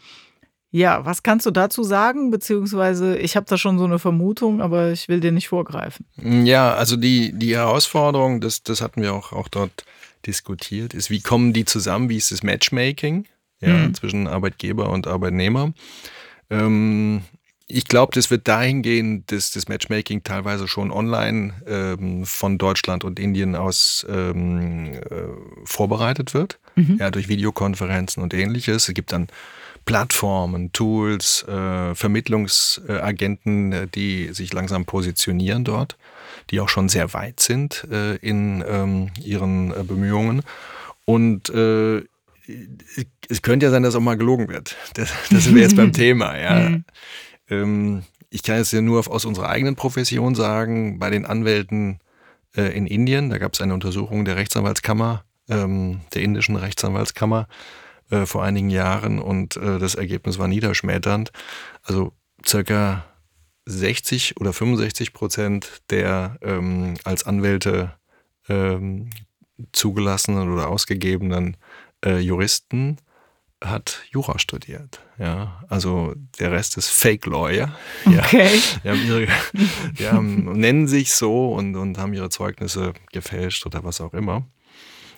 ja, 0.71 1.05
was 1.05 1.23
kannst 1.23 1.47
du 1.47 1.51
dazu 1.51 1.83
sagen? 1.83 2.31
Beziehungsweise, 2.31 3.17
ich 3.19 3.37
habe 3.37 3.47
da 3.49 3.59
schon 3.59 3.79
so 3.79 3.85
eine 3.85 3.99
Vermutung, 3.99 4.61
aber 4.61 4.93
ich 4.93 5.09
will 5.09 5.21
dir 5.21 5.33
nicht 5.33 5.49
vorgreifen. 5.49 6.07
Ja, 6.17 6.75
also 6.75 6.97
die, 6.97 7.33
die 7.33 7.57
Herausforderung, 7.57 8.41
das, 8.41 8.63
das 8.63 8.81
hatten 8.81 9.03
wir 9.03 9.13
auch, 9.15 9.33
auch 9.33 9.49
dort 9.49 9.85
diskutiert, 10.27 10.95
ist, 10.95 11.11
wie 11.11 11.21
kommen 11.21 11.53
die 11.53 11.65
zusammen? 11.65 12.09
Wie 12.09 12.17
ist 12.17 12.31
das 12.31 12.43
Matchmaking 12.43 13.27
ja, 13.61 13.75
mhm. 13.75 13.95
zwischen 13.95 14.29
Arbeitgeber 14.29 14.91
und 14.91 15.09
Arbeitnehmer? 15.09 15.73
Ähm, 16.51 17.23
ich 17.67 17.85
glaube, 17.85 18.13
das 18.15 18.31
wird 18.31 18.49
dahin 18.49 18.83
gehen, 18.83 19.25
dass 19.27 19.53
das 19.53 19.69
Matchmaking 19.69 20.25
teilweise 20.25 20.67
schon 20.67 20.91
online 20.91 21.55
ähm, 21.67 22.27
von 22.27 22.59
Deutschland 22.59 23.05
und 23.05 23.19
Indien 23.19 23.55
aus 23.55 24.05
ähm, 24.09 24.95
äh, 24.95 25.29
vorbereitet 25.65 26.35
wird, 26.35 26.59
mhm. 26.75 26.97
ja, 26.99 27.11
durch 27.11 27.29
Videokonferenzen 27.29 28.23
und 28.23 28.35
ähnliches. 28.35 28.89
Es 28.89 28.95
gibt 28.95 29.13
dann 29.13 29.29
Plattformen, 29.91 30.71
Tools, 30.71 31.43
äh, 31.49 31.97
Vermittlungsagenten, 31.97 33.73
äh, 33.73 33.89
die 33.89 34.29
sich 34.33 34.53
langsam 34.53 34.85
positionieren 34.85 35.65
dort, 35.65 35.97
die 36.51 36.61
auch 36.61 36.69
schon 36.69 36.89
sehr 36.89 37.13
weit 37.13 37.41
sind 37.41 37.89
äh, 37.91 38.15
in 38.19 38.65
ähm, 38.69 39.11
ihren 39.21 39.73
äh, 39.73 39.83
Bemühungen. 39.83 40.43
Und 41.07 41.51
äh, 41.51 42.05
es 43.29 43.43
könnte 43.43 43.67
ja 43.67 43.71
sein, 43.71 43.83
dass 43.83 43.97
auch 43.97 44.01
mal 44.01 44.17
gelogen 44.17 44.49
wird. 44.49 44.77
Das, 44.95 45.13
das 45.29 45.43
sind 45.43 45.57
wir 45.57 45.63
jetzt 45.63 45.75
beim 45.75 45.93
Thema. 45.93 46.39
Ja. 46.39 46.71
Ähm, 47.49 48.05
ich 48.31 48.45
kann 48.45 48.59
es 48.59 48.71
ja 48.71 48.81
nur 48.81 49.11
aus 49.11 49.25
unserer 49.25 49.49
eigenen 49.49 49.75
Profession 49.75 50.37
sagen, 50.37 51.01
bei 51.01 51.11
den 51.11 51.27
Anwälten 51.27 51.99
äh, 52.57 52.77
in 52.77 52.87
Indien, 52.87 53.29
da 53.31 53.39
gab 53.39 53.55
es 53.55 53.61
eine 53.61 53.75
Untersuchung 53.75 54.25
der 54.25 54.37
Rechtsanwaltskammer, 54.37 55.25
ähm, 55.49 56.03
der 56.15 56.23
indischen 56.23 56.55
Rechtsanwaltskammer, 56.55 57.49
äh, 58.11 58.27
vor 58.27 58.43
einigen 58.43 58.71
Jahren 58.71 59.19
und 59.19 59.57
äh, 59.57 59.79
das 59.79 59.95
Ergebnis 59.95 60.39
war 60.39 60.49
niederschmetternd. 60.49 61.33
Also 61.83 62.13
circa 62.45 63.05
60 63.67 64.41
oder 64.41 64.53
65 64.53 65.13
Prozent 65.13 65.83
der 65.91 66.37
ähm, 66.43 66.95
als 67.05 67.25
Anwälte 67.25 67.93
ähm, 68.49 69.11
zugelassenen 69.73 70.53
oder 70.53 70.69
ausgegebenen 70.69 71.57
äh, 72.05 72.19
Juristen 72.19 72.99
hat 73.63 74.03
Jura 74.11 74.39
studiert. 74.39 75.01
Ja, 75.19 75.63
also 75.69 76.15
der 76.39 76.51
Rest 76.51 76.79
ist 76.79 76.89
Fake 76.89 77.27
Lawyer. 77.27 77.77
Okay. 78.07 78.49
Ja, 78.83 78.83
die, 78.85 78.89
haben 78.89 79.07
ihre, 79.07 79.29
die 79.99 80.09
haben, 80.09 80.59
nennen 80.59 80.89
sich 80.89 81.13
so 81.13 81.53
und, 81.53 81.77
und 81.77 81.99
haben 81.99 82.15
ihre 82.15 82.31
Zeugnisse 82.31 82.95
gefälscht 83.13 83.67
oder 83.67 83.85
was 83.85 84.01
auch 84.01 84.15
immer. 84.15 84.47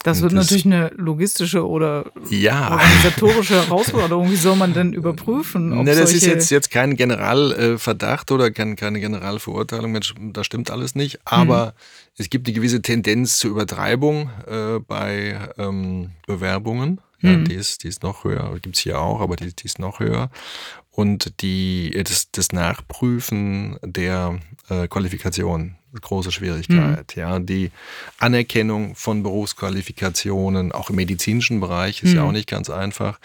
Das 0.02 0.21
wird 0.21 0.32
das, 0.32 0.44
natürlich 0.44 0.66
eine 0.66 0.90
logistische 0.97 1.66
oder 1.66 2.11
ja. 2.28 2.73
organisatorische 2.73 3.54
Herausforderung. 3.54 4.30
Wie 4.30 4.37
soll 4.37 4.56
man 4.56 4.75
denn 4.75 4.92
überprüfen? 4.94 5.73
Ob 5.73 5.85
ne, 5.85 5.94
das 5.94 6.12
ist 6.12 6.26
jetzt, 6.26 6.50
jetzt 6.50 6.71
kein 6.71 6.97
Generalverdacht 6.97 8.30
oder 8.32 8.50
kein, 8.50 8.75
keine 8.76 9.00
Generalverurteilung. 9.00 9.92
Mensch, 9.92 10.14
das 10.32 10.47
stimmt 10.47 10.71
alles 10.71 10.94
nicht. 10.94 11.21
Aber 11.25 11.66
hm. 11.66 11.73
es 12.18 12.30
gibt 12.30 12.47
eine 12.47 12.54
gewisse 12.54 12.82
Tendenz 12.82 13.38
zur 13.38 13.52
Übertreibung 13.52 14.30
äh, 14.47 14.80
bei 14.80 15.38
ähm, 15.59 16.11
Bewerbungen. 16.26 17.00
Ja, 17.21 17.30
hm. 17.30 17.44
die, 17.44 17.54
ist, 17.54 17.85
die 17.85 17.88
ist 17.88 18.02
noch 18.02 18.25
höher, 18.25 18.59
gibt 18.61 18.75
es 18.75 18.82
hier 18.82 19.00
auch, 19.00 19.21
aber 19.21 19.37
die, 19.37 19.54
die 19.54 19.66
ist 19.66 19.78
noch 19.78 20.00
höher. 20.00 20.30
Und 20.90 21.40
die, 21.40 21.90
das, 22.04 22.30
das 22.32 22.52
Nachprüfen 22.52 23.78
der 23.82 24.40
äh, 24.68 24.88
Qualifikation 24.88 25.76
große 26.01 26.33
Schwierigkeit. 26.33 27.17
Mhm. 27.17 27.21
Ja, 27.21 27.39
die 27.39 27.71
Anerkennung 28.19 28.95
von 28.95 29.23
Berufsqualifikationen, 29.23 30.73
auch 30.73 30.91
im 30.91 30.97
medizinischen 30.97 31.61
Bereich, 31.61 32.03
ist 32.03 32.11
mhm. 32.11 32.17
ja 32.17 32.23
auch 32.25 32.33
nicht 32.33 32.49
ganz 32.49 32.71
einfach. 32.71 33.19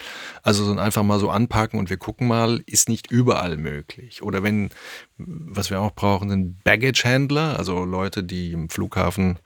Also 0.43 0.65
so 0.65 0.77
einfach 0.77 1.03
mal 1.03 1.19
so 1.19 1.29
anpacken 1.29 1.79
und 1.79 1.89
wir 1.89 1.97
gucken 1.97 2.27
mal, 2.27 2.61
ist 2.65 2.89
nicht 2.89 3.11
überall 3.11 3.57
möglich. 3.57 4.21
Oder 4.21 4.43
wenn, 4.43 4.69
was 5.17 5.69
wir 5.69 5.81
auch 5.81 5.93
brauchen, 5.93 6.29
sind 6.29 6.63
Baggage-Handler, 6.63 7.57
also 7.57 7.85
Leute, 7.85 8.23
die 8.23 8.51
im 8.51 8.69
Flughafen 8.69 9.39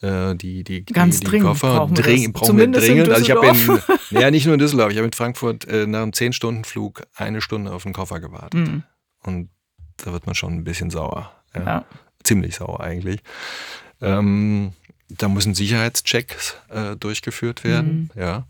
äh, 0.00 0.36
die, 0.36 0.62
die, 0.62 0.84
Ganz 0.84 1.18
die, 1.18 1.24
die 1.24 1.30
dringend 1.30 1.48
Koffer 1.48 1.76
brauchen, 1.78 1.94
dring, 1.94 2.32
brauchen 2.32 2.56
wir 2.56 2.70
dringend. 2.70 3.08
Also 3.08 3.22
ich 3.22 3.30
habe 3.30 3.46
in, 3.48 3.80
ja 4.20 4.30
nicht 4.30 4.46
nur 4.46 4.54
in 4.54 4.60
Düsseldorf, 4.60 4.92
ich 4.92 4.96
habe 4.96 5.06
in 5.06 5.12
Frankfurt 5.12 5.66
äh, 5.66 5.86
nach 5.86 6.02
einem 6.02 6.12
10-Stunden-Flug 6.12 7.02
eine 7.14 7.40
Stunde 7.40 7.72
auf 7.72 7.82
den 7.82 7.92
Koffer 7.92 8.20
gewartet. 8.20 8.68
Mhm. 8.68 8.84
Und 9.24 9.50
da 9.96 10.12
wird 10.12 10.26
man 10.26 10.36
schon 10.36 10.54
ein 10.54 10.64
bisschen 10.64 10.90
sauer. 10.90 11.32
Ja. 11.54 11.64
ja 11.64 11.84
ziemlich 12.24 12.56
sauer 12.56 12.80
eigentlich. 12.80 13.20
Ähm, 14.00 14.72
da 15.08 15.28
müssen 15.28 15.54
Sicherheitschecks 15.54 16.56
äh, 16.68 16.96
durchgeführt 16.96 17.64
werden, 17.64 18.10
mhm. 18.14 18.20
ja. 18.20 18.46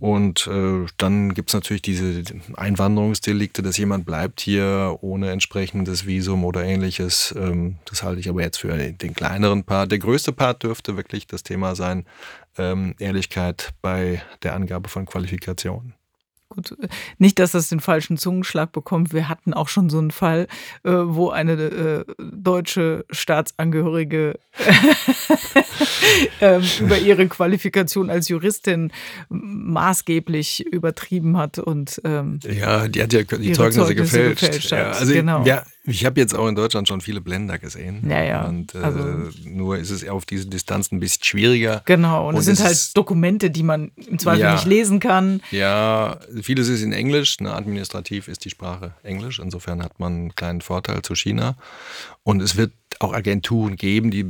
Und 0.00 0.48
äh, 0.48 0.86
dann 0.98 1.32
gibt 1.32 1.50
es 1.50 1.54
natürlich 1.54 1.80
diese 1.80 2.24
Einwanderungsdelikte, 2.56 3.62
dass 3.62 3.78
jemand 3.78 4.04
bleibt 4.04 4.40
hier 4.40 4.98
ohne 5.00 5.30
entsprechendes 5.30 6.04
Visum 6.04 6.44
oder 6.44 6.64
ähnliches. 6.64 7.32
Ähm, 7.38 7.76
das 7.86 8.02
halte 8.02 8.20
ich 8.20 8.28
aber 8.28 8.42
jetzt 8.42 8.58
für 8.58 8.76
den 8.76 9.14
kleineren 9.14 9.64
Part. 9.64 9.92
Der 9.92 10.00
größte 10.00 10.32
Part 10.32 10.62
dürfte 10.62 10.96
wirklich 10.96 11.26
das 11.26 11.42
Thema 11.42 11.74
sein, 11.74 12.04
ähm, 12.58 12.94
Ehrlichkeit 12.98 13.72
bei 13.80 14.20
der 14.42 14.54
Angabe 14.54 14.88
von 14.88 15.06
Qualifikationen. 15.06 15.94
Gut. 16.54 16.76
Nicht, 17.18 17.38
dass 17.38 17.52
das 17.52 17.68
den 17.68 17.80
falschen 17.80 18.16
Zungenschlag 18.16 18.72
bekommt. 18.72 19.12
Wir 19.12 19.28
hatten 19.28 19.52
auch 19.52 19.68
schon 19.68 19.90
so 19.90 19.98
einen 19.98 20.10
Fall, 20.10 20.46
äh, 20.84 20.90
wo 20.90 21.30
eine 21.30 21.52
äh, 21.52 22.04
deutsche 22.18 23.04
Staatsangehörige 23.10 24.38
äh, 26.40 26.60
über 26.80 26.98
ihre 26.98 27.26
Qualifikation 27.28 28.10
als 28.10 28.28
Juristin 28.28 28.92
maßgeblich 29.28 30.66
übertrieben 30.66 31.36
hat 31.36 31.58
und 31.58 32.00
ähm, 32.04 32.38
ja, 32.44 32.88
die 32.88 33.02
hat 33.02 33.12
ja 33.12 33.22
die 33.22 33.52
Zeugnisse, 33.52 33.54
Zeugnisse 33.54 33.94
gefälscht. 33.94 34.40
gefälscht 34.40 34.70
ja, 34.70 34.90
also 34.90 35.12
genau. 35.12 35.44
ja, 35.44 35.64
ich 35.86 36.06
habe 36.06 36.18
jetzt 36.18 36.34
auch 36.34 36.48
in 36.48 36.54
Deutschland 36.54 36.88
schon 36.88 37.02
viele 37.02 37.20
Blender 37.20 37.58
gesehen. 37.58 38.08
Ja, 38.08 38.22
ja. 38.22 38.44
Und 38.46 38.74
äh, 38.74 38.78
also, 38.78 39.00
nur 39.44 39.76
ist 39.76 39.90
es 39.90 40.08
auf 40.08 40.24
diese 40.24 40.46
Distanz 40.46 40.90
ein 40.90 40.98
bisschen 40.98 41.22
schwieriger. 41.22 41.82
Genau, 41.84 42.28
und, 42.28 42.34
und 42.34 42.40
es 42.40 42.46
sind 42.46 42.60
halt 42.60 42.96
Dokumente, 42.96 43.50
die 43.50 43.62
man 43.62 43.92
im 43.96 44.18
Zweifel 44.18 44.40
ja, 44.40 44.54
nicht 44.54 44.64
lesen 44.64 44.98
kann. 44.98 45.42
Ja, 45.50 46.20
vieles 46.40 46.68
ist 46.68 46.82
in 46.82 46.92
Englisch. 46.92 47.38
Ne, 47.40 47.52
administrativ 47.52 48.28
ist 48.28 48.46
die 48.46 48.50
Sprache 48.50 48.94
Englisch. 49.02 49.38
Insofern 49.38 49.82
hat 49.82 50.00
man 50.00 50.12
einen 50.12 50.34
kleinen 50.34 50.62
Vorteil 50.62 51.02
zu 51.02 51.14
China. 51.14 51.56
Und 52.22 52.40
es 52.40 52.56
wird 52.56 52.72
auch 53.00 53.12
Agenturen 53.12 53.76
geben, 53.76 54.10
die 54.10 54.24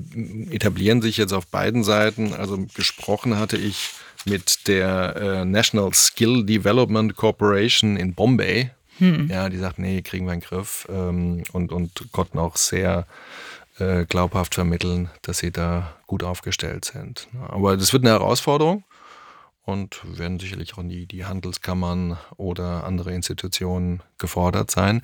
etablieren 0.50 1.02
sich 1.02 1.16
jetzt 1.18 1.32
auf 1.32 1.46
beiden 1.46 1.84
Seiten. 1.84 2.34
Also 2.34 2.66
gesprochen 2.75 3.38
hatte 3.38 3.56
ich 3.56 3.90
mit 4.25 4.66
der 4.66 5.16
äh, 5.16 5.44
National 5.44 5.92
Skill 5.94 6.44
Development 6.44 7.14
Corporation 7.14 7.96
in 7.96 8.14
Bombay 8.14 8.70
hm. 8.98 9.28
Ja, 9.28 9.48
die 9.48 9.58
sagt, 9.58 9.78
nee, 9.78 10.02
kriegen 10.02 10.26
wir 10.26 10.32
in 10.32 10.40
den 10.40 10.48
Griff 10.48 10.86
ähm, 10.90 11.44
und, 11.52 11.72
und 11.72 12.12
konnten 12.12 12.38
auch 12.38 12.56
sehr 12.56 13.06
äh, 13.78 14.04
glaubhaft 14.04 14.54
vermitteln, 14.54 15.10
dass 15.22 15.38
sie 15.38 15.50
da 15.50 15.94
gut 16.06 16.22
aufgestellt 16.22 16.84
sind. 16.84 17.28
Aber 17.48 17.76
das 17.76 17.92
wird 17.92 18.04
eine 18.04 18.12
Herausforderung 18.12 18.84
und 19.64 20.02
werden 20.04 20.38
sicherlich 20.38 20.76
auch 20.76 20.82
die, 20.82 21.06
die 21.06 21.24
Handelskammern 21.24 22.18
oder 22.36 22.84
andere 22.84 23.12
Institutionen 23.14 24.02
gefordert 24.18 24.70
sein. 24.70 25.02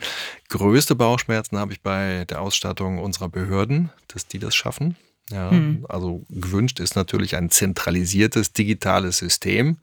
Größte 0.49 0.95
Bauchschmerzen 0.95 1.59
habe 1.59 1.73
ich 1.73 1.81
bei 1.81 2.25
der 2.27 2.41
Ausstattung 2.41 2.99
unserer 2.99 3.29
Behörden, 3.29 3.91
dass 4.09 4.27
die 4.27 4.39
das 4.39 4.55
schaffen. 4.55 4.97
Ja, 5.31 5.51
hm. 5.51 5.87
Also 5.89 6.25
gewünscht 6.29 6.81
ist 6.81 6.97
natürlich 6.97 7.37
ein 7.37 7.51
zentralisiertes 7.51 8.53
digitales 8.53 9.19
System, 9.19 9.79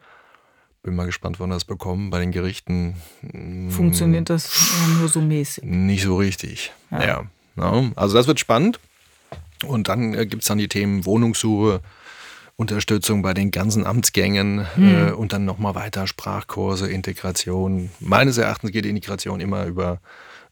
bin 0.88 0.96
mal 0.96 1.06
gespannt, 1.06 1.38
wann 1.42 1.50
wir 1.50 1.56
das 1.56 1.66
bekommen. 1.66 2.12
Bei 2.12 2.20
den 2.22 2.32
Gerichten 2.32 2.96
hm, 3.30 3.70
funktioniert 3.72 4.30
das 4.30 4.72
nur 4.98 5.10
so 5.10 5.20
mäßig. 5.20 5.66
Nicht 5.66 6.04
so 6.04 6.16
richtig. 6.16 6.72
Ja. 6.92 7.06
ja. 7.06 7.24
ja. 7.58 7.92
Also 7.98 8.16
das 8.16 8.26
wird 8.26 8.40
spannend. 8.40 8.80
Und 9.66 9.90
dann 9.90 10.14
äh, 10.14 10.26
gibt 10.26 10.44
es 10.44 10.48
dann 10.48 10.60
die 10.60 10.70
Themen 10.70 11.06
Wohnungssuche, 11.06 11.82
Unterstützung 12.56 13.22
bei 13.22 13.34
den 13.34 13.52
ganzen 13.52 13.86
Amtsgängen 13.86 14.66
hm. 14.76 14.96
äh, 15.10 15.12
und 15.12 15.34
dann 15.34 15.44
nochmal 15.44 15.76
weiter 15.76 16.08
Sprachkurse, 16.08 16.90
Integration. 16.90 17.90
Meines 18.00 18.38
Erachtens 18.38 18.72
geht 18.72 18.86
die 18.86 18.90
Integration 18.90 19.42
immer 19.42 19.66
über 19.66 20.00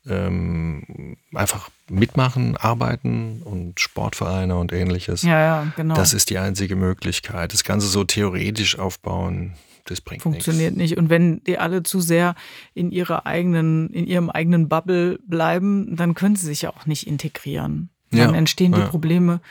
ähm, 0.05 1.15
einfach 1.33 1.69
mitmachen, 1.89 2.57
arbeiten 2.57 3.41
und 3.45 3.79
Sportvereine 3.79 4.57
und 4.57 4.73
ähnliches. 4.73 5.21
Ja, 5.21 5.39
ja, 5.39 5.67
genau. 5.77 5.95
Das 5.95 6.13
ist 6.13 6.29
die 6.29 6.39
einzige 6.39 6.75
Möglichkeit. 6.75 7.53
Das 7.53 7.63
Ganze 7.63 7.87
so 7.87 8.03
theoretisch 8.03 8.77
aufbauen, 8.77 9.53
das 9.85 10.01
bringt 10.01 10.21
Funktioniert 10.21 10.75
nichts. 10.75 10.91
nicht. 10.91 10.97
Und 10.97 11.09
wenn 11.09 11.43
die 11.43 11.57
alle 11.57 11.83
zu 11.83 12.01
sehr 12.01 12.35
in 12.73 12.91
ihrer 12.91 13.25
eigenen, 13.25 13.89
in 13.91 14.07
ihrem 14.07 14.29
eigenen 14.29 14.67
Bubble 14.67 15.19
bleiben, 15.25 15.95
dann 15.95 16.15
können 16.15 16.35
sie 16.35 16.47
sich 16.47 16.63
ja 16.63 16.71
auch 16.71 16.85
nicht 16.85 17.07
integrieren. 17.07 17.89
Dann 18.11 18.31
ja, 18.31 18.35
entstehen 18.35 18.73
die 18.73 18.79
ja. 18.79 18.87
Probleme, 18.87 19.41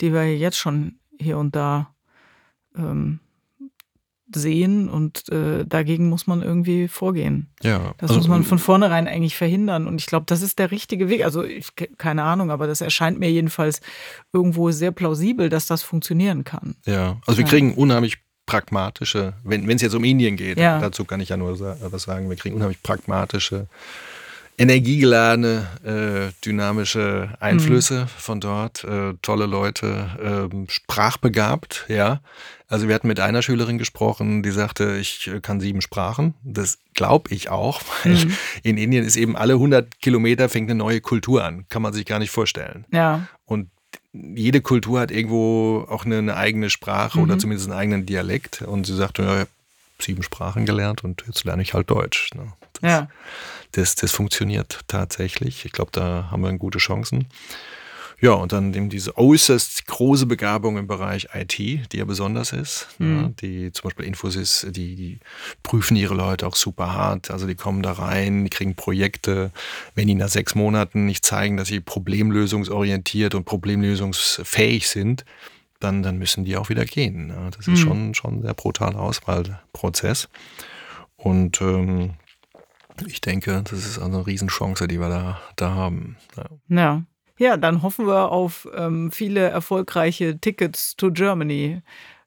die 0.00 0.12
wir 0.12 0.36
jetzt 0.36 0.56
schon 0.56 0.96
hier 1.18 1.38
und 1.38 1.54
da 1.54 1.94
ähm, 2.76 3.20
sehen 4.34 4.88
und 4.88 5.28
äh, 5.30 5.64
dagegen 5.66 6.08
muss 6.08 6.26
man 6.26 6.42
irgendwie 6.42 6.88
vorgehen. 6.88 7.48
Ja. 7.62 7.94
Das 7.98 8.10
also, 8.10 8.20
muss 8.20 8.28
man 8.28 8.44
von 8.44 8.58
vornherein 8.58 9.06
eigentlich 9.06 9.36
verhindern 9.36 9.86
und 9.86 10.00
ich 10.00 10.06
glaube, 10.06 10.26
das 10.26 10.42
ist 10.42 10.58
der 10.58 10.70
richtige 10.70 11.08
Weg. 11.08 11.24
Also 11.24 11.44
ich, 11.44 11.68
keine 11.98 12.22
Ahnung, 12.22 12.50
aber 12.50 12.66
das 12.66 12.80
erscheint 12.80 13.18
mir 13.18 13.30
jedenfalls 13.30 13.80
irgendwo 14.32 14.70
sehr 14.70 14.92
plausibel, 14.92 15.48
dass 15.48 15.66
das 15.66 15.82
funktionieren 15.82 16.44
kann. 16.44 16.76
Ja, 16.86 17.20
also 17.26 17.38
wir 17.38 17.44
ja. 17.44 17.50
kriegen 17.50 17.74
unheimlich 17.74 18.18
pragmatische, 18.46 19.34
wenn 19.44 19.68
es 19.70 19.82
jetzt 19.82 19.94
um 19.94 20.04
Indien 20.04 20.36
geht, 20.36 20.58
ja. 20.58 20.80
dazu 20.80 21.04
kann 21.04 21.20
ich 21.20 21.30
ja 21.30 21.36
nur 21.36 21.58
was 21.60 22.02
sagen, 22.02 22.28
wir 22.28 22.36
kriegen 22.36 22.54
unheimlich 22.54 22.82
pragmatische, 22.82 23.66
energiegeladene, 24.58 25.66
äh, 25.84 26.44
dynamische 26.44 27.30
Einflüsse 27.40 28.02
mhm. 28.02 28.08
von 28.08 28.40
dort, 28.40 28.84
äh, 28.84 29.14
tolle 29.22 29.46
Leute, 29.46 30.50
äh, 30.52 30.70
sprachbegabt, 30.70 31.86
ja. 31.88 32.20
Also 32.68 32.88
wir 32.88 32.94
hatten 32.94 33.08
mit 33.08 33.20
einer 33.20 33.42
Schülerin 33.42 33.76
gesprochen, 33.76 34.42
die 34.42 34.50
sagte, 34.50 34.96
ich 34.96 35.26
äh, 35.26 35.40
kann 35.40 35.60
sieben 35.60 35.82
Sprachen. 35.82 36.34
Das 36.42 36.78
glaube 36.94 37.34
ich 37.34 37.50
auch, 37.50 37.82
weil 38.04 38.14
mhm. 38.14 38.36
in 38.62 38.76
Indien 38.78 39.04
ist 39.04 39.16
eben 39.16 39.36
alle 39.36 39.54
100 39.54 40.00
Kilometer 40.00 40.48
fängt 40.48 40.70
eine 40.70 40.78
neue 40.78 41.00
Kultur 41.00 41.44
an. 41.44 41.66
Kann 41.68 41.82
man 41.82 41.92
sich 41.92 42.06
gar 42.06 42.18
nicht 42.18 42.30
vorstellen. 42.30 42.86
Ja. 42.90 43.26
Und 43.44 43.68
jede 44.12 44.60
Kultur 44.60 45.00
hat 45.00 45.10
irgendwo 45.10 45.86
auch 45.88 46.04
eine, 46.04 46.18
eine 46.18 46.36
eigene 46.36 46.70
Sprache 46.70 47.18
mhm. 47.18 47.24
oder 47.24 47.38
zumindest 47.38 47.70
einen 47.70 47.78
eigenen 47.78 48.06
Dialekt. 48.06 48.62
Und 48.62 48.86
sie 48.86 48.94
sagte, 48.94 49.22
ja, 49.22 49.34
ich 49.34 49.40
habe 49.40 49.50
sieben 49.98 50.22
Sprachen 50.22 50.66
gelernt 50.66 51.04
und 51.04 51.24
jetzt 51.26 51.44
lerne 51.44 51.62
ich 51.62 51.74
halt 51.74 51.90
Deutsch. 51.90 52.30
Ne? 52.34 52.52
Das, 52.74 52.90
ja. 52.90 53.08
das, 53.72 53.94
das 53.94 54.12
funktioniert 54.12 54.80
tatsächlich. 54.88 55.64
Ich 55.64 55.72
glaube, 55.72 55.92
da 55.92 56.28
haben 56.30 56.42
wir 56.42 56.52
gute 56.54 56.78
Chancen. 56.78 57.26
Ja, 58.22 58.34
und 58.34 58.52
dann 58.52 58.72
eben 58.72 58.88
diese 58.88 59.18
äußerst 59.18 59.84
große 59.88 60.26
Begabung 60.26 60.78
im 60.78 60.86
Bereich 60.86 61.30
IT, 61.34 61.58
die 61.58 61.96
ja 61.96 62.04
besonders 62.04 62.52
ist. 62.52 62.86
Mhm. 62.98 63.16
Ja, 63.20 63.28
die 63.40 63.72
zum 63.72 63.88
Beispiel 63.88 64.06
Infosys, 64.06 64.64
die, 64.70 64.94
die 64.94 65.18
prüfen 65.64 65.96
ihre 65.96 66.14
Leute 66.14 66.46
auch 66.46 66.54
super 66.54 66.92
hart. 66.92 67.32
Also 67.32 67.48
die 67.48 67.56
kommen 67.56 67.82
da 67.82 67.90
rein, 67.90 68.44
die 68.44 68.50
kriegen 68.50 68.76
Projekte. 68.76 69.50
Wenn 69.96 70.06
die 70.06 70.14
nach 70.14 70.28
sechs 70.28 70.54
Monaten 70.54 71.04
nicht 71.04 71.26
zeigen, 71.26 71.56
dass 71.56 71.66
sie 71.66 71.80
problemlösungsorientiert 71.80 73.34
und 73.34 73.44
problemlösungsfähig 73.44 74.88
sind, 74.88 75.24
dann, 75.80 76.04
dann 76.04 76.16
müssen 76.16 76.44
die 76.44 76.56
auch 76.56 76.68
wieder 76.68 76.84
gehen. 76.84 77.30
Ja, 77.30 77.50
das 77.50 77.66
ist 77.66 77.70
mhm. 77.70 77.76
schon, 77.76 78.14
schon 78.14 78.34
ein 78.38 78.42
sehr 78.42 78.54
brutaler 78.54 79.00
Auswahlprozess. 79.00 80.28
Und 81.16 81.60
ähm, 81.60 82.10
ich 83.04 83.20
denke, 83.20 83.64
das 83.68 83.80
ist 83.80 83.98
also 83.98 84.18
eine 84.18 84.26
Riesenchance, 84.28 84.86
die 84.86 85.00
wir 85.00 85.08
da, 85.08 85.40
da 85.56 85.74
haben. 85.74 86.18
Ja. 86.36 86.46
ja. 86.68 87.02
Ja, 87.38 87.56
dann 87.56 87.82
hoffen 87.82 88.06
wir 88.06 88.30
auf 88.30 88.68
ähm, 88.74 89.10
viele 89.10 89.40
erfolgreiche 89.40 90.38
Tickets 90.38 90.96
to 90.96 91.10
Germany 91.10 91.82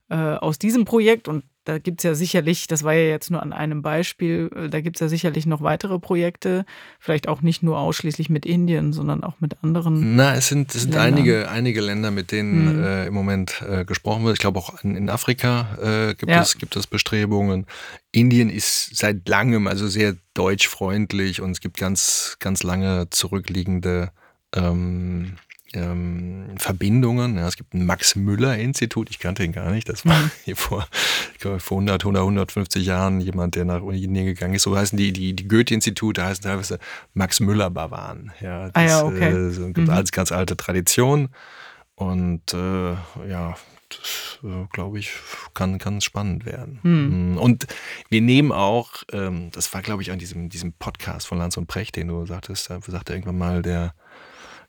äh, 0.09 0.15
aus 0.15 0.59
diesem 0.59 0.85
Projekt. 0.85 1.27
Und 1.27 1.43
da 1.65 1.79
gibt 1.79 2.01
es 2.01 2.03
ja 2.03 2.13
sicherlich, 2.13 2.67
das 2.67 2.83
war 2.83 2.93
ja 2.93 3.09
jetzt 3.09 3.31
nur 3.31 3.41
an 3.41 3.51
einem 3.51 3.81
Beispiel, 3.81 4.51
äh, 4.55 4.69
da 4.69 4.81
gibt 4.81 4.97
es 4.97 4.99
ja 5.01 5.07
sicherlich 5.07 5.47
noch 5.47 5.61
weitere 5.61 5.97
Projekte, 5.99 6.63
vielleicht 6.99 7.27
auch 7.27 7.41
nicht 7.41 7.63
nur 7.63 7.79
ausschließlich 7.79 8.29
mit 8.29 8.45
Indien, 8.45 8.93
sondern 8.93 9.23
auch 9.23 9.39
mit 9.39 9.63
anderen. 9.63 10.15
Na, 10.15 10.35
es 10.35 10.47
sind, 10.47 10.73
es 10.75 10.83
sind 10.83 10.95
einige, 10.95 11.49
einige 11.49 11.81
Länder, 11.81 12.11
mit 12.11 12.31
denen 12.31 12.77
mhm. 12.77 12.83
äh, 12.83 13.07
im 13.07 13.13
Moment 13.15 13.63
äh, 13.67 13.83
gesprochen 13.83 14.23
wird. 14.25 14.35
Ich 14.35 14.41
glaube 14.41 14.59
auch 14.59 14.83
in, 14.83 14.95
in 14.95 15.09
Afrika 15.09 15.77
äh, 15.81 16.13
gibt, 16.13 16.31
ja. 16.31 16.41
es, 16.41 16.57
gibt 16.57 16.75
es 16.75 16.85
Bestrebungen. 16.85 17.65
Indien 18.11 18.49
ist 18.49 18.95
seit 18.95 19.27
langem 19.27 19.65
also 19.67 19.87
sehr 19.87 20.15
deutschfreundlich 20.35 21.41
und 21.41 21.51
es 21.51 21.61
gibt 21.61 21.77
ganz, 21.77 22.37
ganz 22.39 22.61
lange 22.61 23.09
zurückliegende 23.09 24.11
ähm, 24.53 25.37
ähm, 25.75 26.55
Verbindungen. 26.57 27.37
Ja, 27.37 27.47
es 27.47 27.57
gibt 27.57 27.73
ein 27.73 27.85
Max-Müller-Institut, 27.85 29.09
ich 29.09 29.19
kannte 29.19 29.43
ihn 29.43 29.51
gar 29.51 29.71
nicht. 29.71 29.89
Das 29.89 30.05
war 30.05 30.17
mhm. 30.17 30.31
hier 30.45 30.55
vor, 30.55 30.87
vor 31.39 31.77
100, 31.77 32.03
100, 32.03 32.21
150 32.21 32.85
Jahren 32.85 33.19
jemand, 33.21 33.55
der 33.55 33.65
nach 33.65 33.81
Indien 33.81 34.25
gegangen 34.25 34.55
ist. 34.55 34.63
So 34.63 34.75
heißen 34.75 34.97
die, 34.97 35.13
die, 35.13 35.33
die 35.35 35.47
Goethe-Institute, 35.47 36.23
heißen 36.23 36.43
teilweise 36.43 36.79
Max-Müller-Bavaren. 37.13 38.31
Ja, 38.41 38.69
das 38.69 38.75
ah 38.75 38.83
ja, 38.83 39.03
okay. 39.03 39.31
äh, 39.31 39.73
gibt 39.73 39.87
mhm. 39.87 39.89
als 39.89 40.11
ganz 40.11 40.31
alte 40.31 40.57
Tradition. 40.57 41.29
Und 41.95 42.53
äh, 42.53 42.91
ja, 43.29 43.55
das 43.89 44.39
äh, 44.43 44.65
glaube 44.71 44.99
ich, 44.99 45.11
kann, 45.53 45.77
kann 45.77 46.01
spannend 46.01 46.45
werden. 46.45 46.79
Mhm. 46.83 47.37
Und 47.37 47.67
wir 48.09 48.21
nehmen 48.21 48.51
auch, 48.51 49.03
ähm, 49.11 49.49
das 49.51 49.73
war 49.73 49.81
glaube 49.81 50.01
ich 50.01 50.11
an 50.11 50.19
diesem, 50.19 50.49
diesem 50.49 50.73
Podcast 50.73 51.27
von 51.27 51.37
Lanz 51.37 51.57
und 51.57 51.67
Precht, 51.67 51.95
den 51.95 52.09
du 52.09 52.25
sagtest, 52.25 52.69
da 52.69 52.81
sagte 52.81 53.13
irgendwann 53.13 53.37
mal 53.37 53.61
der 53.61 53.93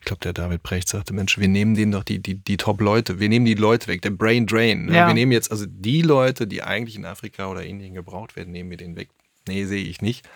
glaube, 0.07 0.21
der 0.21 0.33
David 0.33 0.63
Brecht 0.63 0.89
sagte, 0.89 1.13
Mensch, 1.13 1.37
wir 1.37 1.47
nehmen 1.47 1.75
denen 1.75 1.91
doch 1.91 2.03
die, 2.03 2.19
die, 2.19 2.35
die 2.35 2.57
Top-Leute, 2.57 3.19
wir 3.19 3.29
nehmen 3.29 3.45
die 3.45 3.53
Leute 3.53 3.87
weg, 3.87 4.01
der 4.01 4.09
Brain 4.09 4.47
Drain. 4.47 4.85
Ne? 4.85 4.95
Ja. 4.95 5.07
Wir 5.07 5.13
nehmen 5.13 5.31
jetzt 5.31 5.51
also 5.51 5.65
die 5.67 6.01
Leute, 6.01 6.47
die 6.47 6.63
eigentlich 6.63 6.95
in 6.95 7.05
Afrika 7.05 7.47
oder 7.47 7.63
Indien 7.63 7.93
gebraucht 7.93 8.35
werden, 8.35 8.51
nehmen 8.51 8.69
wir 8.69 8.77
den 8.77 8.95
weg. 8.95 9.09
Nee, 9.47 9.65
sehe 9.65 9.83
ich 9.83 10.01
nicht. 10.01 10.27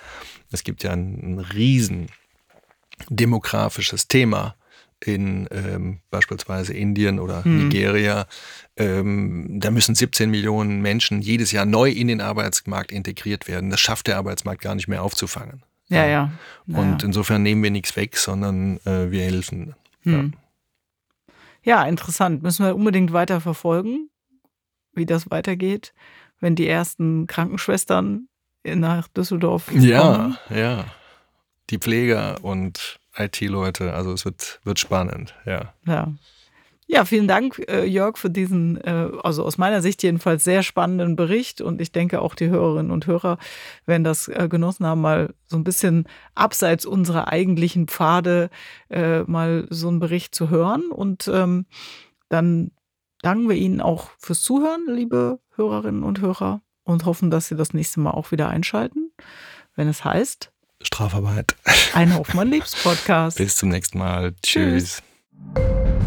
Es 0.52 0.64
gibt 0.64 0.84
ja 0.84 0.92
ein, 0.92 1.36
ein 1.36 1.40
riesen 1.40 2.08
demografisches 3.10 4.08
Thema 4.08 4.56
in 5.04 5.48
ähm, 5.52 6.00
beispielsweise 6.12 6.74
Indien 6.74 7.20
oder 7.20 7.44
hm. 7.44 7.64
Nigeria. 7.64 8.28
Ähm, 8.78 9.60
da 9.60 9.72
müssen 9.72 9.96
17 9.96 10.30
Millionen 10.30 10.82
Menschen 10.82 11.22
jedes 11.22 11.52
Jahr 11.52 11.66
neu 11.66 11.90
in 11.90 12.08
den 12.08 12.22
Arbeitsmarkt 12.22 12.92
integriert 12.92 13.48
werden. 13.48 13.70
Das 13.70 13.80
schafft 13.80 14.08
der 14.08 14.18
Arbeitsmarkt 14.18 14.62
gar 14.62 14.76
nicht 14.76 14.88
mehr 14.88 15.02
aufzufangen. 15.02 15.64
Ja, 15.98 16.06
ja. 16.06 16.32
Und 16.68 17.04
insofern 17.04 17.44
nehmen 17.44 17.62
wir 17.64 17.72
nichts 17.72 17.96
weg, 17.96 18.18
sondern 18.18 18.78
äh, 18.86 19.12
wir 19.12 19.24
helfen. 19.24 19.76
Hm. 20.04 20.34
Ja. 21.64 21.84
ja, 21.84 21.88
interessant. 21.90 22.42
Müssen 22.44 22.66
wir 22.66 22.76
unbedingt 22.76 23.14
weiter 23.14 23.42
verfolgen, 23.42 24.10
wie 24.94 25.06
das 25.06 25.30
weitergeht, 25.30 25.94
wenn 26.40 26.56
die 26.56 26.68
ersten 26.68 27.28
Krankenschwestern 27.28 28.28
nach 28.64 29.08
Düsseldorf 29.10 29.72
Ja, 29.74 30.02
kommen. 30.02 30.38
ja. 30.50 30.86
Die 31.70 31.78
Pfleger 31.78 32.44
und 32.44 33.00
IT-Leute, 33.18 33.94
also 33.94 34.14
es 34.14 34.24
wird, 34.26 34.60
wird 34.64 34.80
spannend, 34.80 35.36
ja. 35.46 35.74
Ja. 35.86 36.14
Ja, 36.94 37.06
vielen 37.06 37.30
Dank, 37.30 37.58
äh, 37.70 37.86
Jörg, 37.86 38.18
für 38.18 38.30
diesen, 38.30 38.76
äh, 38.82 39.08
also 39.24 39.46
aus 39.46 39.58
meiner 39.58 39.82
Sicht 39.82 40.04
jedenfalls 40.04 40.44
sehr 40.44 40.62
spannenden 40.62 41.16
Bericht. 41.16 41.62
Und 41.62 41.80
ich 41.80 41.94
denke, 41.94 42.22
auch 42.22 42.36
die 42.36 42.50
Hörerinnen 42.50 42.92
und 42.92 43.08
Hörer 43.08 43.38
werden 43.86 44.04
das 44.04 44.28
äh, 44.28 44.50
genossen 44.50 44.86
haben, 44.86 45.00
mal 45.00 45.34
so 45.48 45.56
ein 45.56 45.64
bisschen 45.64 46.06
abseits 46.36 46.86
unserer 46.86 47.30
eigentlichen 47.30 47.88
Pfade 47.88 48.50
mal 49.26 49.68
so 49.70 49.88
einen 49.88 50.00
Bericht 50.00 50.36
zu 50.36 50.50
hören. 50.50 50.92
Und 50.92 51.30
ähm, 51.34 51.66
dann 52.28 52.72
danken 53.22 53.48
wir 53.48 53.56
Ihnen 53.56 53.80
auch 53.80 54.10
fürs 54.18 54.42
Zuhören, 54.42 54.84
liebe 54.88 55.40
Hörerinnen 55.56 56.04
und 56.04 56.20
Hörer, 56.20 56.62
und 56.84 57.06
hoffen, 57.06 57.32
dass 57.32 57.48
Sie 57.48 57.56
das 57.56 57.74
nächste 57.74 58.02
Mal 58.02 58.12
auch 58.12 58.32
wieder 58.32 58.50
einschalten, 58.50 59.12
wenn 59.76 59.88
es 59.88 60.04
heißt 60.04 60.52
Strafarbeit. 60.82 61.56
ein 61.94 62.14
Hoffmann 62.18 62.50
Liebs 62.50 62.84
Podcast. 62.84 63.38
Bis 63.38 63.56
zum 63.56 63.70
nächsten 63.70 63.98
Mal. 63.98 64.34
Tschüss. 64.44 65.02
Tschüss. 65.56 66.02